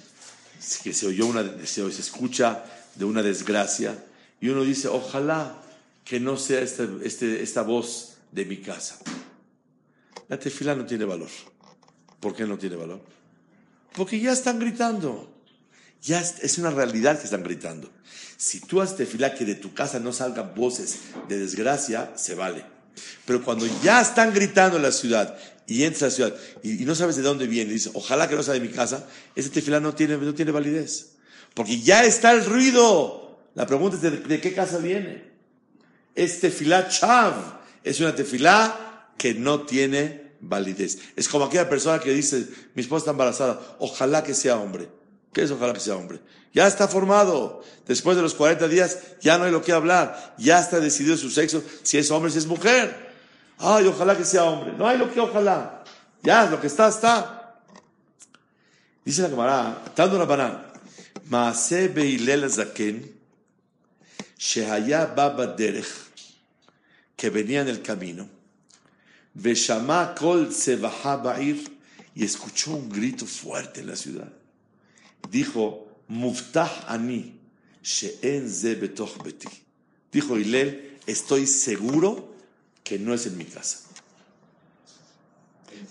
que 0.83 0.93
se 0.93 1.07
oyó 1.07 1.27
una, 1.27 1.43
se, 1.65 1.91
se 1.91 2.01
escucha 2.01 2.65
de 2.95 3.05
una 3.05 3.21
desgracia 3.21 4.03
y 4.39 4.49
uno 4.49 4.63
dice, 4.63 4.87
ojalá 4.87 5.61
que 6.03 6.19
no 6.19 6.37
sea 6.37 6.61
este, 6.61 6.87
este, 7.03 7.41
esta 7.41 7.63
voz 7.63 8.17
de 8.31 8.45
mi 8.45 8.57
casa. 8.57 8.99
La 10.27 10.39
tefila 10.39 10.75
no 10.75 10.85
tiene 10.85 11.05
valor. 11.05 11.29
¿Por 12.19 12.35
qué 12.35 12.45
no 12.45 12.57
tiene 12.57 12.75
valor? 12.75 13.01
Porque 13.95 14.19
ya 14.19 14.31
están 14.31 14.59
gritando. 14.59 15.31
Ya 16.01 16.19
es 16.19 16.57
una 16.57 16.69
realidad 16.69 17.17
que 17.17 17.25
están 17.25 17.43
gritando. 17.43 17.89
Si 18.37 18.59
tú 18.59 18.81
haces 18.81 18.97
tefila 18.97 19.33
que 19.33 19.45
de 19.45 19.55
tu 19.55 19.73
casa 19.73 19.99
no 19.99 20.13
salgan 20.13 20.53
voces 20.53 20.99
de 21.27 21.39
desgracia, 21.39 22.13
se 22.15 22.35
vale. 22.35 22.63
Pero 23.25 23.43
cuando 23.43 23.65
ya 23.81 24.01
están 24.01 24.33
gritando 24.33 24.77
en 24.77 24.83
la 24.83 24.91
ciudad 24.91 25.37
y 25.67 25.83
entras 25.83 26.03
a 26.03 26.05
la 26.05 26.11
ciudad 26.11 26.35
y, 26.63 26.85
no 26.85 26.95
sabes 26.95 27.15
de 27.15 27.21
dónde 27.21 27.47
viene, 27.47 27.71
y 27.71 27.73
dices, 27.73 27.91
ojalá 27.93 28.29
que 28.29 28.35
no 28.35 28.43
sea 28.43 28.53
de 28.53 28.59
mi 28.59 28.69
casa, 28.69 29.07
ese 29.35 29.49
tefilá 29.49 29.79
no 29.79 29.95
tiene, 29.95 30.17
no 30.17 30.33
tiene 30.33 30.51
validez. 30.51 31.13
Porque 31.53 31.79
ya 31.79 32.03
está 32.03 32.33
el 32.33 32.45
ruido. 32.45 33.39
La 33.55 33.65
pregunta 33.65 33.95
es, 33.95 34.27
¿de, 34.27 34.41
qué 34.41 34.53
casa 34.53 34.77
viene? 34.77 35.31
Es 36.13 36.41
tefilá 36.41 36.89
chav. 36.89 37.33
Es 37.83 37.99
una 37.99 38.13
tefilá 38.13 39.09
que 39.17 39.33
no 39.33 39.61
tiene 39.61 40.33
validez. 40.41 40.99
Es 41.15 41.29
como 41.29 41.45
aquella 41.45 41.69
persona 41.69 41.99
que 41.99 42.13
dice, 42.13 42.47
mi 42.75 42.81
esposa 42.81 43.03
está 43.03 43.11
embarazada, 43.11 43.77
ojalá 43.79 44.23
que 44.23 44.33
sea 44.33 44.57
hombre. 44.57 44.89
¿Qué 45.33 45.43
es 45.43 45.51
ojalá 45.51 45.73
que 45.73 45.79
sea 45.79 45.95
hombre? 45.95 46.19
Ya 46.53 46.67
está 46.67 46.87
formado. 46.87 47.63
Después 47.85 48.15
de 48.15 48.23
los 48.23 48.33
40 48.33 48.67
días 48.67 48.99
ya 49.21 49.37
no 49.37 49.45
hay 49.45 49.51
lo 49.51 49.61
que 49.61 49.71
hablar. 49.71 50.35
Ya 50.37 50.59
está 50.59 50.79
decidido 50.79 51.17
su 51.17 51.29
sexo, 51.29 51.63
si 51.83 51.97
es 51.97 52.09
hombre, 52.11 52.31
si 52.31 52.37
es 52.37 52.47
mujer. 52.47 53.14
Ay, 53.57 53.87
ojalá 53.87 54.17
que 54.17 54.25
sea 54.25 54.43
hombre. 54.43 54.73
No 54.77 54.87
hay 54.87 54.97
lo 54.97 55.11
que 55.11 55.19
ojalá. 55.19 55.83
Ya, 56.21 56.49
lo 56.49 56.59
que 56.59 56.67
está, 56.67 56.87
está. 56.89 57.61
Dice 59.03 59.21
la 59.21 59.29
camarada, 59.29 59.83
dando 59.95 60.15
una 60.15 60.25
banana. 60.25 60.65
Zaken, 62.49 63.15
shehaya 64.37 65.05
baba 65.05 65.47
derech, 65.47 65.87
que 67.15 67.29
venía 67.29 67.61
en 67.61 67.69
el 67.69 67.81
camino, 67.81 68.27
veshama 69.33 70.13
kol 70.15 70.49
tzevaha 70.49 71.17
ba'ir, 71.17 71.71
y 72.13 72.23
escuchó 72.23 72.71
un 72.71 72.89
grito 72.89 73.25
fuerte 73.25 73.81
en 73.81 73.87
la 73.87 73.95
ciudad. 73.95 74.31
Dijo, 75.29 75.87
muftah 76.07 76.85
ani, 76.87 77.39
she'en 77.83 78.49
ze 78.49 78.75
betoch 78.75 79.21
beti. 79.23 79.49
Dijo 80.11 80.37
Hilel, 80.37 80.97
estoy 81.05 81.45
seguro 81.45 82.34
que 82.85 82.99
no 82.99 83.13
es 83.13 83.25
en 83.25 83.37
mi 83.37 83.43
casa. 83.43 83.79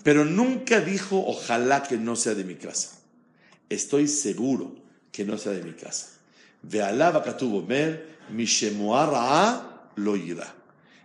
Pero 0.01 0.25
nunca 0.25 0.79
dijo, 0.79 1.23
ojalá 1.27 1.83
que 1.83 1.97
no 1.97 2.15
sea 2.15 2.33
de 2.33 2.45
mi 2.45 2.55
casa. 2.55 2.97
Estoy 3.69 4.07
seguro 4.07 4.75
que 5.11 5.25
no 5.25 5.37
sea 5.37 5.51
de 5.51 5.61
mi 5.61 5.73
casa. 5.73 6.07
Lo 9.95 10.15
irá. 10.15 10.55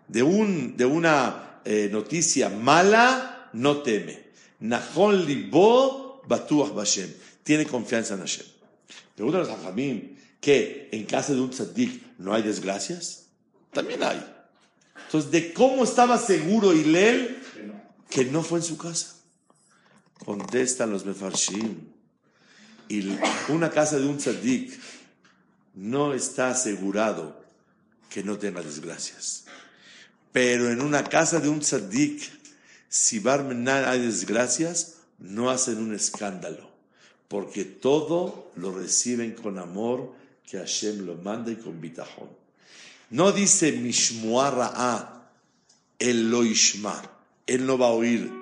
De, 0.08 0.22
un, 0.22 0.76
de 0.76 0.84
una 0.84 1.60
eh, 1.64 1.88
noticia 1.92 2.48
mala, 2.48 3.50
no 3.52 3.82
teme. 3.82 4.30
Nahon 4.60 5.26
libo 5.26 6.22
batuach 6.26 6.72
bashem. 6.72 7.12
Tiene 7.42 7.66
confianza 7.66 8.14
en 8.14 8.20
Hashem. 8.20 8.46
Preguntan 9.16 9.42
a 9.42 9.56
Jamín 9.64 10.18
que 10.40 10.88
en 10.92 11.04
casa 11.04 11.34
de 11.34 11.40
un 11.40 11.50
tzaddik 11.50 12.18
no 12.18 12.32
hay 12.32 12.42
desgracias. 12.42 13.26
También 13.72 14.02
hay. 14.02 14.39
Entonces, 15.06 15.30
¿de 15.30 15.52
cómo 15.52 15.84
estaba 15.84 16.18
seguro 16.18 16.72
Hilel 16.72 17.42
que 18.08 18.24
no 18.24 18.42
fue 18.42 18.60
en 18.60 18.64
su 18.64 18.76
casa? 18.76 19.16
Contestan 20.24 20.90
los 20.90 21.04
mefarshim. 21.04 21.76
Y 22.88 23.16
una 23.48 23.70
casa 23.70 23.98
de 23.98 24.06
un 24.06 24.18
tzaddik 24.18 24.78
no 25.74 26.12
está 26.12 26.50
asegurado 26.50 27.40
que 28.08 28.22
no 28.24 28.38
tenga 28.38 28.62
desgracias. 28.62 29.44
Pero 30.32 30.70
en 30.70 30.80
una 30.80 31.04
casa 31.04 31.40
de 31.40 31.48
un 31.48 31.60
tzaddik, 31.60 32.20
si 32.88 33.20
Barmenan 33.20 33.84
hay 33.84 34.00
desgracias, 34.00 34.96
no 35.18 35.50
hacen 35.50 35.78
un 35.78 35.94
escándalo. 35.94 36.68
Porque 37.28 37.64
todo 37.64 38.50
lo 38.56 38.72
reciben 38.72 39.34
con 39.34 39.58
amor 39.58 40.12
que 40.44 40.58
Hashem 40.58 41.06
lo 41.06 41.14
manda 41.14 41.52
y 41.52 41.56
con 41.56 41.80
bitajón. 41.80 42.39
No 43.10 43.32
dice 43.32 43.72
Mishmuara'a, 43.72 45.28
él 45.98 46.30
lo 46.30 46.44
ishma. 46.44 47.02
Él 47.46 47.66
no 47.66 47.76
va 47.76 47.86
a 47.86 47.90
oír 47.90 48.32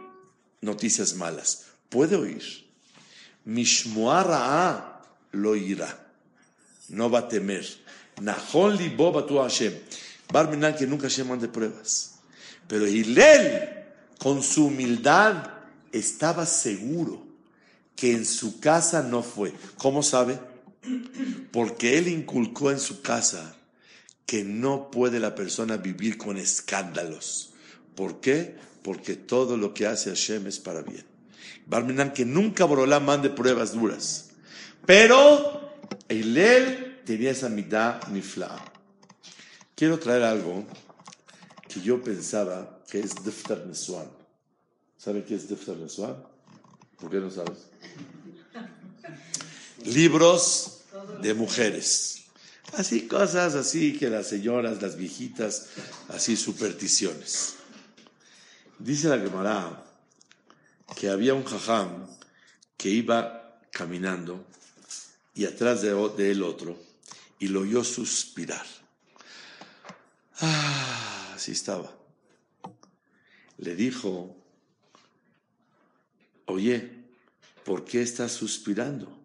noticias 0.60 1.14
malas. 1.14 1.64
Puede 1.88 2.16
oír. 2.16 2.42
Mishmuara'a 3.46 5.02
lo 5.32 5.56
irá. 5.56 5.88
No 6.90 7.08
va 7.08 7.20
a 7.20 7.28
temer. 7.28 7.66
Nahon 8.20 8.76
li 8.76 8.94
tu 9.26 9.38
Hashem. 9.38 9.72
Que 10.76 10.86
nunca 10.86 11.08
Hashem 11.08 11.28
mande 11.28 11.48
pruebas. 11.48 12.16
Pero 12.66 12.86
Hillel, 12.86 13.86
con 14.18 14.42
su 14.42 14.66
humildad, 14.66 15.50
estaba 15.92 16.44
seguro 16.44 17.26
que 17.96 18.12
en 18.12 18.26
su 18.26 18.60
casa 18.60 19.02
no 19.02 19.22
fue. 19.22 19.54
¿Cómo 19.78 20.02
sabe? 20.02 20.38
Porque 21.50 21.96
él 21.96 22.08
inculcó 22.08 22.70
en 22.70 22.78
su 22.78 23.00
casa 23.00 23.57
que 24.28 24.44
no 24.44 24.90
puede 24.90 25.20
la 25.20 25.34
persona 25.34 25.78
vivir 25.78 26.18
con 26.18 26.36
escándalos. 26.36 27.54
¿Por 27.94 28.20
qué? 28.20 28.58
Porque 28.82 29.16
todo 29.16 29.56
lo 29.56 29.72
que 29.72 29.86
hace 29.86 30.10
Hashem 30.10 30.46
es 30.46 30.58
para 30.58 30.82
bien. 30.82 31.06
Barminan 31.64 32.12
que 32.12 32.26
nunca 32.26 32.66
Borolá 32.66 33.00
mande 33.00 33.30
pruebas 33.30 33.72
duras. 33.72 34.28
Pero 34.84 35.78
él 36.10 37.00
tenía 37.06 37.30
esa 37.30 37.48
mitad 37.48 38.06
nifla. 38.08 38.62
Quiero 39.74 39.98
traer 39.98 40.24
algo 40.24 40.66
que 41.66 41.80
yo 41.80 42.02
pensaba 42.02 42.82
que 42.86 43.00
es 43.00 43.24
Diftar 43.24 43.64
Nesuan. 43.64 44.10
¿Saben 44.98 45.22
qué 45.22 45.36
es 45.36 45.48
Diftar 45.48 45.76
Nesuan? 45.76 46.22
¿Por 47.00 47.10
qué 47.10 47.16
no 47.16 47.30
sabes? 47.30 47.68
Libros 49.86 50.82
de 51.22 51.32
mujeres. 51.32 52.17
Así 52.76 53.08
cosas 53.08 53.54
así 53.54 53.96
que 53.98 54.10
las 54.10 54.26
señoras, 54.26 54.82
las 54.82 54.96
viejitas, 54.96 55.68
así 56.08 56.36
supersticiones. 56.36 57.54
Dice 58.78 59.08
la 59.08 59.18
Gemara 59.18 59.84
que 60.96 61.08
había 61.08 61.34
un 61.34 61.44
jajam 61.44 62.06
que 62.76 62.88
iba 62.90 63.60
caminando 63.72 64.46
y 65.34 65.44
atrás 65.44 65.82
de, 65.82 66.30
él 66.30 66.42
otro 66.42 66.78
y 67.38 67.48
lo 67.48 67.60
oyó 67.60 67.84
suspirar. 67.84 68.66
Ah, 70.40 71.32
así 71.34 71.52
estaba. 71.52 71.92
Le 73.58 73.74
dijo, 73.74 74.36
oye, 76.46 77.04
¿por 77.64 77.84
qué 77.84 78.02
estás 78.02 78.32
suspirando? 78.32 79.16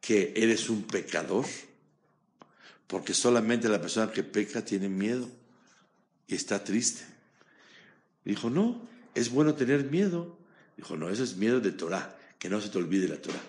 ¿Que 0.00 0.32
eres 0.36 0.70
un 0.70 0.82
pecador? 0.82 1.46
Porque 2.90 3.14
solamente 3.14 3.68
la 3.68 3.80
persona 3.80 4.10
que 4.10 4.24
peca 4.24 4.64
tiene 4.64 4.88
miedo 4.88 5.30
y 6.26 6.34
está 6.34 6.64
triste. 6.64 7.04
Dijo, 8.24 8.50
no, 8.50 8.84
es 9.14 9.30
bueno 9.30 9.54
tener 9.54 9.84
miedo. 9.84 10.36
Dijo, 10.76 10.96
no, 10.96 11.08
eso 11.08 11.22
es 11.22 11.36
miedo 11.36 11.60
de 11.60 11.70
Torah, 11.70 12.18
que 12.40 12.48
no 12.48 12.60
se 12.60 12.68
te 12.68 12.78
olvide 12.78 13.06
la 13.06 13.22
Torah. 13.22 13.40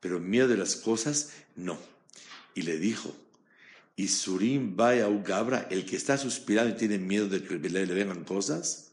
Pero 0.00 0.18
miedo 0.18 0.48
de 0.48 0.56
las 0.56 0.74
cosas, 0.74 1.30
no. 1.54 1.78
Y 2.56 2.62
le 2.62 2.76
dijo, 2.76 3.14
y 3.94 4.08
Surim 4.08 4.74
vaya 4.74 5.08
Gabra, 5.08 5.68
el 5.70 5.86
que 5.86 5.94
está 5.94 6.18
suspirando 6.18 6.74
y 6.74 6.76
tiene 6.76 6.98
miedo 6.98 7.28
de 7.28 7.44
que 7.44 7.56
le 7.56 7.84
vengan 7.86 8.24
cosas, 8.24 8.90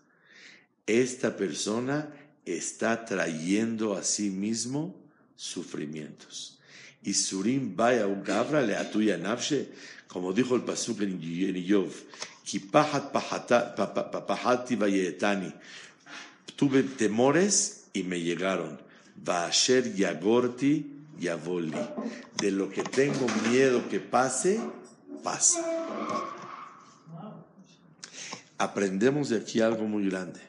esta 0.85 1.35
persona 1.35 2.13
está 2.45 3.05
trayendo 3.05 3.95
a 3.95 4.03
sí 4.03 4.29
mismo 4.29 5.03
sufrimientos. 5.35 6.59
Y 7.01 7.15
Surim 7.15 7.75
vaya 7.75 8.05
Gabra 8.05 8.61
le 8.61 8.75
atuya 8.75 9.17
nafshe, 9.17 9.69
como 10.07 10.33
dijo 10.33 10.55
el 10.55 10.61
pasuk 10.61 11.01
en 11.01 11.19
Yov, 11.19 11.91
tuve 16.55 16.83
temores 16.83 17.85
y 17.93 18.03
me 18.03 18.21
llegaron. 18.21 18.79
Vasher 19.15 19.93
Yagorti 19.95 20.95
Yavoli. 21.19 21.73
De 22.37 22.51
lo 22.51 22.69
que 22.69 22.83
tengo 22.83 23.25
miedo 23.49 23.87
que 23.89 23.99
pase, 23.99 24.59
pasa. 25.23 25.65
Aprendemos 28.57 29.29
de 29.29 29.37
aquí 29.37 29.61
algo 29.61 29.85
muy 29.85 30.09
grande. 30.09 30.41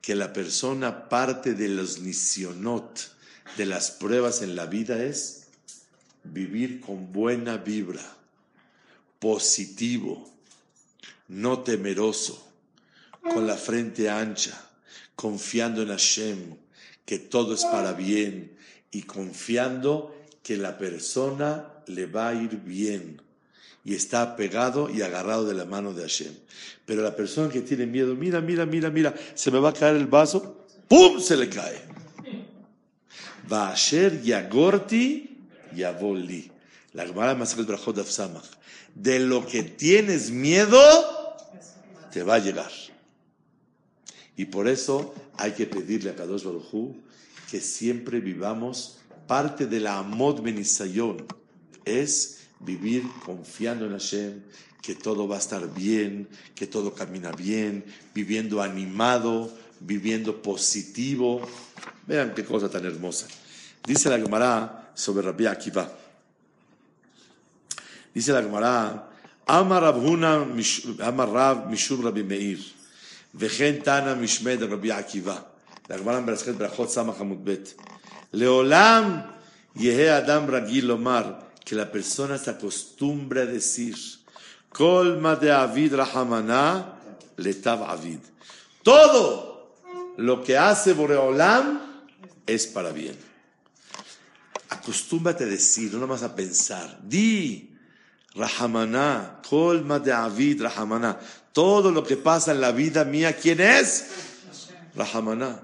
Que 0.00 0.14
la 0.14 0.32
persona 0.32 1.08
parte 1.08 1.54
de 1.54 1.68
los 1.68 2.00
nisionot, 2.00 3.16
de 3.56 3.66
las 3.66 3.90
pruebas 3.90 4.42
en 4.42 4.54
la 4.54 4.66
vida 4.66 5.02
es 5.02 5.48
vivir 6.32 6.80
con 6.80 7.12
buena 7.12 7.56
vibra, 7.56 8.02
positivo, 9.18 10.30
no 11.28 11.60
temeroso, 11.60 12.42
con 13.20 13.46
la 13.46 13.56
frente 13.56 14.08
ancha, 14.08 14.60
confiando 15.14 15.82
en 15.82 15.88
Hashem, 15.88 16.56
que 17.04 17.18
todo 17.18 17.54
es 17.54 17.64
para 17.64 17.92
bien 17.92 18.56
y 18.90 19.02
confiando 19.02 20.14
que 20.42 20.56
la 20.56 20.78
persona 20.78 21.72
le 21.86 22.06
va 22.06 22.28
a 22.28 22.34
ir 22.34 22.56
bien 22.58 23.20
y 23.84 23.94
está 23.94 24.36
pegado 24.36 24.90
y 24.90 25.02
agarrado 25.02 25.44
de 25.44 25.54
la 25.54 25.64
mano 25.64 25.92
de 25.92 26.02
Hashem. 26.02 26.32
Pero 26.84 27.02
la 27.02 27.14
persona 27.14 27.48
que 27.48 27.60
tiene 27.62 27.86
miedo, 27.86 28.14
mira, 28.14 28.40
mira, 28.40 28.66
mira, 28.66 28.90
mira, 28.90 29.14
se 29.34 29.50
me 29.50 29.58
va 29.60 29.70
a 29.70 29.72
caer 29.72 29.96
el 29.96 30.06
vaso, 30.06 30.66
¡pum! 30.88 31.20
se 31.20 31.36
le 31.36 31.48
cae. 31.48 31.80
Va 33.50 33.70
a 33.70 33.74
Yagorti 33.76 35.38
Yavoli. 35.74 36.50
La 36.94 37.06
Gemara 37.06 37.34
Masakal 37.34 37.66
Brachot. 37.66 37.96
De 38.96 39.20
lo 39.20 39.46
que 39.46 39.62
tienes 39.62 40.30
miedo, 40.30 40.80
te 42.10 42.22
va 42.22 42.36
a 42.36 42.38
llegar. 42.38 42.72
Y 44.36 44.46
por 44.46 44.68
eso 44.68 45.14
hay 45.36 45.52
que 45.52 45.66
pedirle 45.66 46.10
a 46.10 46.16
Kadosh 46.16 46.44
Baruj 46.44 46.94
que 47.50 47.60
siempre 47.60 48.20
vivamos 48.20 48.96
parte 49.26 49.66
de 49.66 49.80
la 49.80 49.98
Amod 49.98 50.40
Benisayon. 50.40 51.26
Es 51.84 52.48
vivir 52.60 53.04
confiando 53.24 53.84
en 53.84 53.92
Hashem, 53.92 54.42
que 54.82 54.94
todo 54.94 55.28
va 55.28 55.36
a 55.36 55.40
estar 55.40 55.72
bien, 55.74 56.26
que 56.54 56.66
todo 56.66 56.94
camina 56.94 57.32
bien, 57.32 57.84
viviendo 58.14 58.62
animado, 58.62 59.52
viviendo 59.80 60.40
positivo. 60.40 61.46
Vean 62.06 62.34
qué 62.34 62.44
cosa 62.44 62.70
tan 62.70 62.86
hermosa. 62.86 63.26
Dice 63.86 64.08
la 64.08 64.18
Gemara 64.18 64.90
sobre 64.94 65.26
Rabbi 65.26 65.46
Akiva. 65.46 66.05
Dice 68.16 68.32
la 68.32 68.40
Gemara, 68.40 69.10
Amar 69.46 69.82
Rabhuna, 69.82 70.46
Amar 71.02 71.28
Rab 71.28 71.70
Mishum 71.70 72.02
Rabbi 72.02 72.22
Meir, 72.22 72.58
Vechen 73.34 73.82
Tana 73.82 74.14
Mishmed 74.14 74.62
Rabbi 74.62 74.88
Akiva. 74.88 75.44
La 75.86 75.98
Gemara 75.98 76.20
en 76.20 76.24
Berachet 76.24 76.54
Brachot 76.54 76.88
Samach 76.88 77.18
Bet. 77.44 77.76
Leolam 78.32 79.22
Yehe 79.74 80.08
Adam 80.08 80.46
Ragil 80.46 80.90
Omar, 80.92 81.46
que 81.62 81.74
la 81.74 81.92
persona 81.92 82.38
se 82.38 82.48
acostumbra 82.48 83.42
a 83.42 83.44
decir, 83.44 83.94
Kol 84.70 85.20
de 85.38 85.52
Avid 85.52 85.96
Rahamana, 85.96 86.98
Letav 87.36 87.82
Avid. 87.82 88.20
Todo 88.82 89.76
lo 90.16 90.42
que 90.42 90.56
hace 90.56 90.94
Boreolam 90.94 91.82
es 92.46 92.66
para 92.66 92.92
bien. 92.92 93.18
Acostúmbrate 94.70 95.44
a 95.44 95.48
decir, 95.48 95.92
no 95.92 96.06
más 96.06 96.22
a 96.22 96.34
pensar. 96.34 96.98
Di, 97.02 97.75
Rahamana, 98.36 99.40
colma 99.48 99.98
de 99.98 100.12
Avid, 100.12 100.62
Rahamana. 100.62 101.18
Todo 101.52 101.90
lo 101.90 102.04
que 102.04 102.16
pasa 102.16 102.52
en 102.52 102.60
la 102.60 102.70
vida 102.70 103.04
mía, 103.04 103.34
¿quién 103.36 103.60
es? 103.60 104.06
Rahamana. 104.94 105.60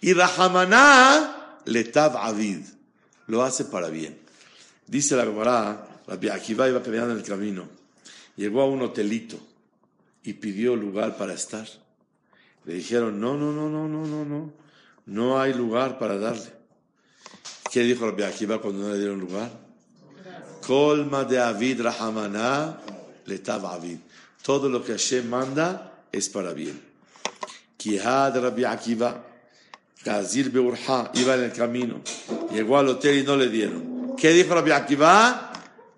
Y 0.00 0.12
Rahamana, 0.12 1.58
letav 1.64 2.16
Avid. 2.16 2.60
Lo 3.26 3.42
hace 3.42 3.64
para 3.64 3.88
bien. 3.88 4.18
Dice 4.86 5.14
la 5.14 5.24
Gemara, 5.24 5.86
Rabbi 6.08 6.28
Akiva 6.28 6.68
iba 6.68 6.82
caminando 6.82 7.12
en 7.12 7.20
el 7.20 7.24
camino. 7.24 7.68
Llegó 8.36 8.62
a 8.62 8.66
un 8.66 8.82
hotelito 8.82 9.38
y 10.24 10.32
pidió 10.32 10.74
lugar 10.74 11.16
para 11.16 11.34
estar. 11.34 11.66
Le 12.64 12.74
dijeron, 12.74 13.20
no, 13.20 13.36
no, 13.36 13.52
no, 13.52 13.68
no, 13.68 13.86
no, 13.86 14.06
no, 14.06 14.24
no. 14.24 14.52
No 15.06 15.40
hay 15.40 15.54
lugar 15.54 15.98
para 15.98 16.18
darle. 16.18 16.52
¿Qué 17.70 17.82
dijo 17.82 18.04
Rabbi 18.04 18.24
Akiva 18.24 18.60
cuando 18.60 18.82
no 18.82 18.92
le 18.92 18.98
dieron 18.98 19.20
lugar? 19.20 19.50
Colma 20.66 21.24
de 21.24 21.38
Avid 21.38 21.82
Rahamana 21.82 22.78
letav 23.26 23.66
Avid. 23.66 23.98
Todo 24.42 24.68
lo 24.68 24.84
que 24.84 24.92
Hashem 24.92 25.28
manda 25.28 26.04
es 26.12 26.28
para 26.28 26.52
bien. 26.52 26.80
Kihad 27.76 28.40
Rabbi 28.40 28.64
Akiva, 28.64 29.24
Kazir 30.04 30.50
Beurha, 30.50 31.10
iba 31.14 31.34
en 31.34 31.44
el 31.44 31.52
camino. 31.52 32.00
Llegó 32.52 32.78
al 32.78 32.88
hotel 32.88 33.18
y 33.18 33.22
no 33.22 33.36
le 33.36 33.48
dieron. 33.48 34.14
¿Qué 34.16 34.30
dijo 34.32 34.54
Rabbi 34.54 34.70
Akiva? 34.70 35.52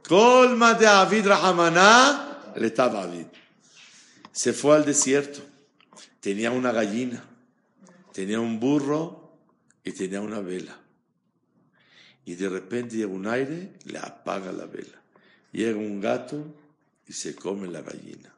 Colma 0.07 0.75
de 0.75 0.87
Avid 0.87 1.27
Rahamana 1.27 2.53
letav 2.57 2.97
Avid. 2.97 3.27
Se 4.31 4.53
fue 4.53 4.77
al 4.77 4.85
desierto. 4.85 5.41
Tenía 6.21 6.51
una 6.53 6.71
gallina, 6.73 7.23
tenía 8.13 8.39
un 8.39 8.61
burro 8.61 9.33
y 9.83 9.91
tenía 9.93 10.21
una 10.21 10.41
vela 10.41 10.82
y 12.25 12.35
de 12.35 12.49
repente 12.49 12.97
llega 12.97 13.13
un 13.13 13.27
aire, 13.27 13.73
le 13.85 13.99
apaga 13.99 14.53
la 14.53 14.67
vela. 14.67 15.03
Llega 15.53 15.79
un 15.79 16.01
gato 16.01 16.45
y 17.07 17.13
se 17.13 17.35
come 17.35 17.69
la 17.69 17.83
gallina. 17.83 18.33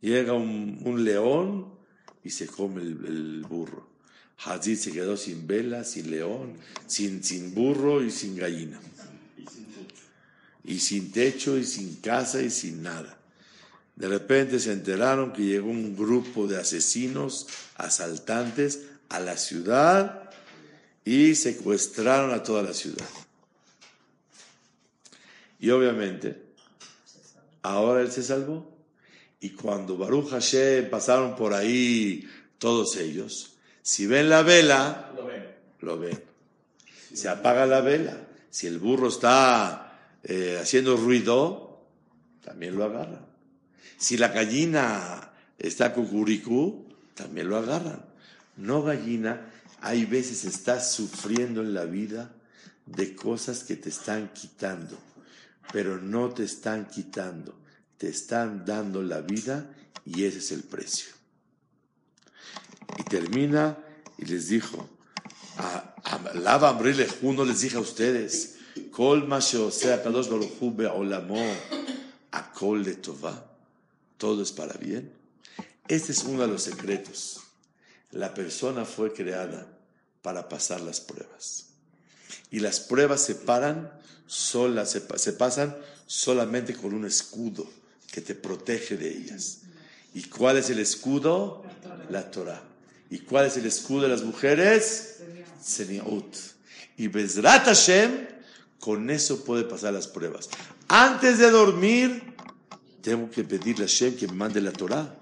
Llega 0.00 0.32
un, 0.32 1.04
león 1.04 1.74
y 2.22 2.30
se 2.30 2.46
come 2.46 2.82
el, 2.82 3.44
burro. 3.48 3.88
Hazid 4.44 4.76
se 4.76 4.92
quedó 4.92 5.16
sin 5.16 5.46
vela, 5.46 5.84
sin 5.84 6.10
león, 6.10 6.54
sin, 6.86 7.24
sin 7.24 7.54
burro 7.54 8.04
y 8.04 8.10
sin 8.10 8.36
gallina. 8.36 8.80
Y 10.64 10.80
sin 10.80 11.10
techo 11.12 11.56
y 11.56 11.64
sin 11.64 11.96
casa 11.96 12.42
y 12.42 12.50
sin 12.50 12.82
nada. 12.82 13.18
De 13.96 14.06
repente 14.06 14.60
se 14.60 14.72
enteraron 14.72 15.32
que 15.32 15.42
llegó 15.42 15.70
un 15.70 15.96
grupo 15.96 16.46
de 16.46 16.58
asesinos, 16.58 17.48
asaltantes 17.76 18.82
a 19.08 19.18
la 19.18 19.36
ciudad 19.36 20.27
y 21.08 21.34
secuestraron 21.34 22.34
a 22.34 22.42
toda 22.42 22.62
la 22.62 22.74
ciudad. 22.74 23.06
Y 25.58 25.70
obviamente, 25.70 26.42
ahora 27.62 28.02
él 28.02 28.12
se 28.12 28.22
salvó. 28.22 28.70
Y 29.40 29.50
cuando 29.50 29.96
Baruch 29.96 30.28
Hashem 30.28 30.90
pasaron 30.90 31.34
por 31.34 31.54
ahí 31.54 32.28
todos 32.58 32.96
ellos, 32.98 33.54
si 33.80 34.06
ven 34.06 34.28
la 34.28 34.42
vela, 34.42 35.10
lo 35.80 35.98
ven. 35.98 36.22
Se 37.14 37.30
apaga 37.30 37.64
la 37.64 37.80
vela. 37.80 38.26
Si 38.50 38.66
el 38.66 38.78
burro 38.78 39.08
está 39.08 39.98
eh, 40.24 40.58
haciendo 40.60 40.94
ruido, 40.98 41.86
también 42.44 42.76
lo 42.76 42.84
agarran. 42.84 43.24
Si 43.96 44.18
la 44.18 44.28
gallina 44.28 45.32
está 45.58 45.94
cucuricú, 45.94 46.86
también 47.14 47.48
lo 47.48 47.56
agarran. 47.56 48.04
No 48.58 48.82
gallina, 48.82 49.52
hay 49.80 50.04
veces 50.04 50.44
estás 50.44 50.92
sufriendo 50.92 51.60
en 51.60 51.74
la 51.74 51.84
vida 51.84 52.32
de 52.86 53.14
cosas 53.14 53.64
que 53.64 53.76
te 53.76 53.90
están 53.90 54.32
quitando, 54.32 54.98
pero 55.72 55.98
no 55.98 56.30
te 56.30 56.44
están 56.44 56.86
quitando, 56.86 57.54
te 57.96 58.08
están 58.08 58.64
dando 58.64 59.02
la 59.02 59.20
vida 59.20 59.70
y 60.04 60.24
ese 60.24 60.38
es 60.38 60.52
el 60.52 60.62
precio. 60.62 61.12
Y 62.98 63.02
termina 63.04 63.78
y 64.16 64.24
les 64.24 64.48
dijo, 64.48 64.88
Lava 66.34 66.78
uno 67.22 67.44
les 67.44 67.60
dije 67.60 67.76
a 67.76 67.80
ustedes, 67.80 68.56
todo 74.16 74.42
es 74.42 74.52
para 74.52 74.74
bien. 74.74 75.12
Este 75.86 76.12
es 76.12 76.24
uno 76.24 76.42
de 76.42 76.48
los 76.48 76.62
secretos 76.62 77.47
la 78.12 78.34
persona 78.34 78.84
fue 78.84 79.12
creada 79.12 79.66
para 80.22 80.48
pasar 80.48 80.80
las 80.80 81.00
pruebas. 81.00 81.66
Y 82.50 82.60
las 82.60 82.80
pruebas 82.80 83.22
se 83.22 83.34
paran, 83.34 83.90
sola, 84.26 84.86
se, 84.86 85.00
pasan 85.00 85.76
solamente 86.06 86.74
con 86.74 86.94
un 86.94 87.04
escudo 87.04 87.68
que 88.10 88.20
te 88.20 88.34
protege 88.34 88.96
de 88.96 89.10
ellas. 89.10 89.60
¿Y 90.14 90.24
cuál 90.24 90.56
es 90.56 90.70
el 90.70 90.78
escudo? 90.78 91.64
La 92.10 92.30
Torah. 92.30 92.62
¿Y 93.10 93.20
cuál 93.20 93.46
es 93.46 93.56
el 93.56 93.66
escudo 93.66 94.02
de 94.02 94.08
las 94.08 94.22
mujeres? 94.22 95.18
Seniaut. 95.62 96.36
Y 96.96 97.08
Bezrat 97.08 97.64
Hashem, 97.66 98.26
con 98.80 99.10
eso 99.10 99.44
puede 99.44 99.64
pasar 99.64 99.92
las 99.92 100.08
pruebas. 100.08 100.48
Antes 100.88 101.38
de 101.38 101.50
dormir, 101.50 102.34
tengo 103.02 103.30
que 103.30 103.44
pedirle 103.44 103.84
a 103.84 103.88
Hashem 103.88 104.16
que 104.16 104.26
me 104.26 104.34
mande 104.34 104.60
la 104.60 104.72
Torah. 104.72 105.14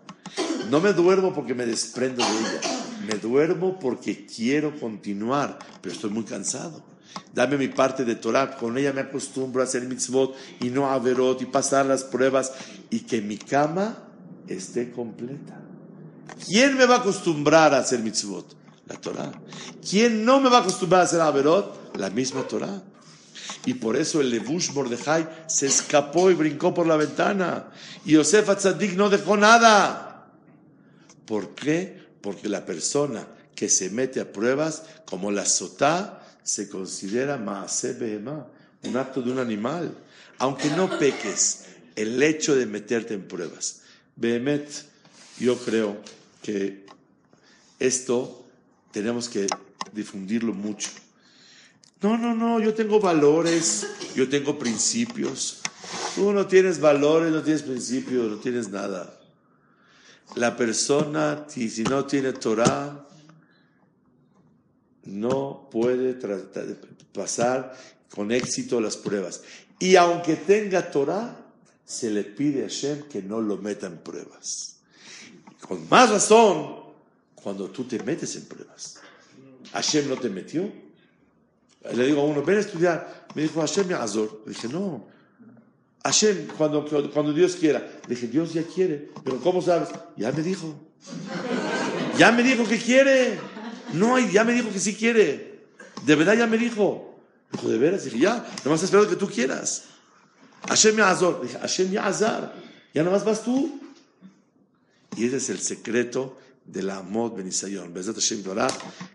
No 0.70 0.80
me 0.80 0.92
duermo 0.92 1.34
porque 1.34 1.54
me 1.54 1.66
desprendo 1.66 2.24
de 2.24 2.30
ella. 2.30 2.75
Me 3.06 3.14
duermo 3.14 3.78
porque 3.78 4.26
quiero 4.26 4.78
continuar, 4.78 5.58
pero 5.80 5.94
estoy 5.94 6.10
muy 6.10 6.24
cansado. 6.24 6.82
Dame 7.32 7.56
mi 7.56 7.68
parte 7.68 8.04
de 8.04 8.16
Torah, 8.16 8.56
con 8.56 8.76
ella 8.76 8.92
me 8.92 9.02
acostumbro 9.02 9.62
a 9.62 9.64
hacer 9.64 9.82
mitzvot 9.84 10.34
y 10.60 10.70
no 10.70 10.90
a 10.90 10.98
verot 10.98 11.40
y 11.42 11.46
pasar 11.46 11.86
las 11.86 12.04
pruebas 12.04 12.52
y 12.90 13.00
que 13.00 13.20
mi 13.20 13.38
cama 13.38 13.96
esté 14.48 14.90
completa. 14.90 15.60
¿Quién 16.46 16.76
me 16.76 16.86
va 16.86 16.96
a 16.96 16.98
acostumbrar 16.98 17.74
a 17.74 17.78
hacer 17.78 18.00
mitzvot? 18.00 18.56
La 18.86 18.96
Torah. 18.96 19.32
¿Quién 19.88 20.24
no 20.24 20.40
me 20.40 20.48
va 20.48 20.58
a 20.58 20.60
acostumbrar 20.60 21.02
a 21.02 21.04
hacer 21.04 21.20
averot? 21.20 21.96
La 21.96 22.10
misma 22.10 22.42
Torah. 22.42 22.82
Y 23.64 23.74
por 23.74 23.96
eso 23.96 24.20
el 24.20 24.30
Levush 24.30 24.72
Mordejai 24.72 25.28
se 25.48 25.66
escapó 25.66 26.30
y 26.30 26.34
brincó 26.34 26.74
por 26.74 26.86
la 26.86 26.96
ventana. 26.96 27.70
Y 28.04 28.12
Yosef 28.12 28.48
Atzadik 28.48 28.96
no 28.96 29.08
dejó 29.08 29.36
nada. 29.36 30.30
¿Por 31.24 31.54
qué? 31.54 32.05
Porque 32.20 32.48
la 32.48 32.64
persona 32.64 33.26
que 33.54 33.68
se 33.68 33.90
mete 33.90 34.20
a 34.20 34.32
pruebas, 34.32 34.84
como 35.06 35.30
la 35.30 35.46
sotá, 35.46 36.22
se 36.42 36.68
considera 36.68 37.38
maase 37.38 37.94
behemá, 37.94 38.46
un 38.84 38.96
acto 38.96 39.22
de 39.22 39.32
un 39.32 39.38
animal. 39.38 39.96
Aunque 40.38 40.70
no 40.70 40.98
peques, 40.98 41.64
el 41.96 42.22
hecho 42.22 42.54
de 42.54 42.66
meterte 42.66 43.14
en 43.14 43.26
pruebas. 43.26 43.82
Behemet, 44.16 44.68
yo 45.38 45.58
creo 45.58 45.96
que 46.42 46.86
esto 47.78 48.44
tenemos 48.92 49.28
que 49.28 49.46
difundirlo 49.92 50.52
mucho. 50.52 50.90
No, 52.02 52.16
no, 52.16 52.34
no, 52.34 52.60
yo 52.60 52.74
tengo 52.74 53.00
valores, 53.00 53.86
yo 54.14 54.28
tengo 54.28 54.58
principios. 54.58 55.60
Tú 56.14 56.32
no 56.32 56.46
tienes 56.46 56.78
valores, 56.78 57.32
no 57.32 57.42
tienes 57.42 57.62
principios, 57.62 58.30
no 58.30 58.36
tienes 58.36 58.68
nada. 58.68 59.18
La 60.34 60.56
persona, 60.56 61.46
si 61.48 61.84
no 61.84 62.04
tiene 62.04 62.32
Torah, 62.32 63.06
no 65.04 65.68
puede 65.70 66.18
pasar 67.12 67.74
con 68.10 68.32
éxito 68.32 68.80
las 68.80 68.96
pruebas. 68.96 69.42
Y 69.78 69.96
aunque 69.96 70.36
tenga 70.36 70.90
Torah, 70.90 71.36
se 71.84 72.10
le 72.10 72.24
pide 72.24 72.64
a 72.64 72.68
Hashem 72.68 73.04
que 73.08 73.22
no 73.22 73.40
lo 73.40 73.56
meta 73.56 73.86
en 73.86 73.98
pruebas. 73.98 74.80
Con 75.60 75.88
más 75.88 76.10
razón, 76.10 76.86
cuando 77.34 77.70
tú 77.70 77.84
te 77.84 78.02
metes 78.02 78.34
en 78.36 78.46
pruebas. 78.46 79.00
Hashem 79.72 80.08
no 80.08 80.16
te 80.16 80.28
metió. 80.28 80.70
Le 81.94 82.06
digo 82.06 82.22
a 82.22 82.24
uno, 82.24 82.42
ven 82.42 82.56
a 82.56 82.60
estudiar. 82.60 83.26
Me 83.34 83.42
dijo, 83.42 83.60
Hashem 83.60 83.92
Azor. 83.94 84.42
Le 84.44 84.52
dije, 84.52 84.68
no. 84.68 85.06
Hashem, 86.06 86.46
cuando, 86.56 86.84
cuando 87.12 87.32
Dios 87.32 87.56
quiera. 87.56 87.80
Le 88.06 88.14
dije, 88.14 88.28
Dios 88.28 88.54
ya 88.54 88.62
quiere. 88.62 89.10
Pero 89.24 89.40
¿cómo 89.40 89.60
sabes? 89.60 89.88
Ya 90.16 90.30
me 90.30 90.42
dijo. 90.42 90.74
Ya 92.16 92.30
me 92.30 92.44
dijo 92.44 92.64
que 92.64 92.78
quiere. 92.78 93.38
No, 93.92 94.16
ya 94.18 94.44
me 94.44 94.52
dijo 94.52 94.70
que 94.70 94.78
sí 94.78 94.94
quiere. 94.94 95.64
De 96.04 96.14
verdad 96.14 96.34
ya 96.34 96.46
me 96.46 96.58
dijo. 96.58 97.18
Dijo, 97.50 97.68
¿de 97.68 97.78
veras? 97.78 98.04
Dije, 98.04 98.20
ya, 98.20 98.46
nomás 98.64 98.82
espero 98.84 99.08
que 99.08 99.16
tú 99.16 99.28
quieras. 99.28 99.84
Hashem 100.68 101.00
Azor. 101.00 101.42
Dije, 101.42 101.58
Hashem 101.58 101.98
Azar. 101.98 102.54
Ya 102.94 103.02
nomás 103.02 103.24
vas 103.24 103.42
tú. 103.42 103.80
Y 105.16 105.26
ese 105.26 105.38
es 105.38 105.50
el 105.50 105.58
secreto 105.58 106.38
de 106.64 106.84
la 106.84 106.98
Amod 106.98 107.32
Benisayon. 107.32 107.92
Hashem 107.94 108.44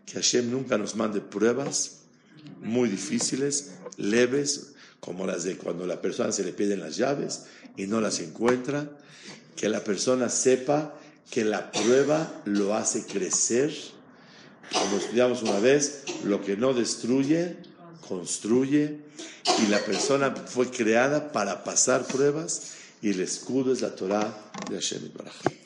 que 0.05 0.13
Hashem 0.13 0.51
nunca 0.51 0.77
nos 0.77 0.95
mande 0.95 1.21
pruebas 1.21 2.01
muy 2.61 2.89
difíciles, 2.89 3.75
leves, 3.97 4.70
como 5.01 5.27
las 5.27 5.43
de 5.43 5.57
cuando 5.57 5.85
la 5.85 6.01
persona 6.01 6.31
se 6.31 6.45
le 6.45 6.53
piden 6.53 6.79
las 6.79 6.95
llaves 6.95 7.47
y 7.75 7.87
no 7.87 7.99
las 7.99 8.19
encuentra. 8.21 8.89
Que 9.57 9.67
la 9.67 9.83
persona 9.83 10.29
sepa 10.29 10.97
que 11.29 11.43
la 11.43 11.71
prueba 11.71 12.41
lo 12.45 12.73
hace 12.73 13.05
crecer 13.05 13.73
como 14.73 14.97
estudiamos 14.97 15.43
una 15.43 15.59
vez, 15.59 16.03
lo 16.23 16.41
que 16.41 16.55
no 16.55 16.73
destruye, 16.73 17.57
construye, 18.07 18.99
y 19.63 19.67
la 19.67 19.79
persona 19.79 20.33
fue 20.33 20.69
creada 20.69 21.31
para 21.31 21.63
pasar 21.63 22.05
pruebas, 22.05 22.73
y 23.01 23.09
el 23.09 23.19
escudo 23.19 23.73
es 23.73 23.81
la 23.81 23.95
Torah 23.95 24.51
de 24.69 24.75
Hashem 24.75 25.11
Baraj. 25.13 25.60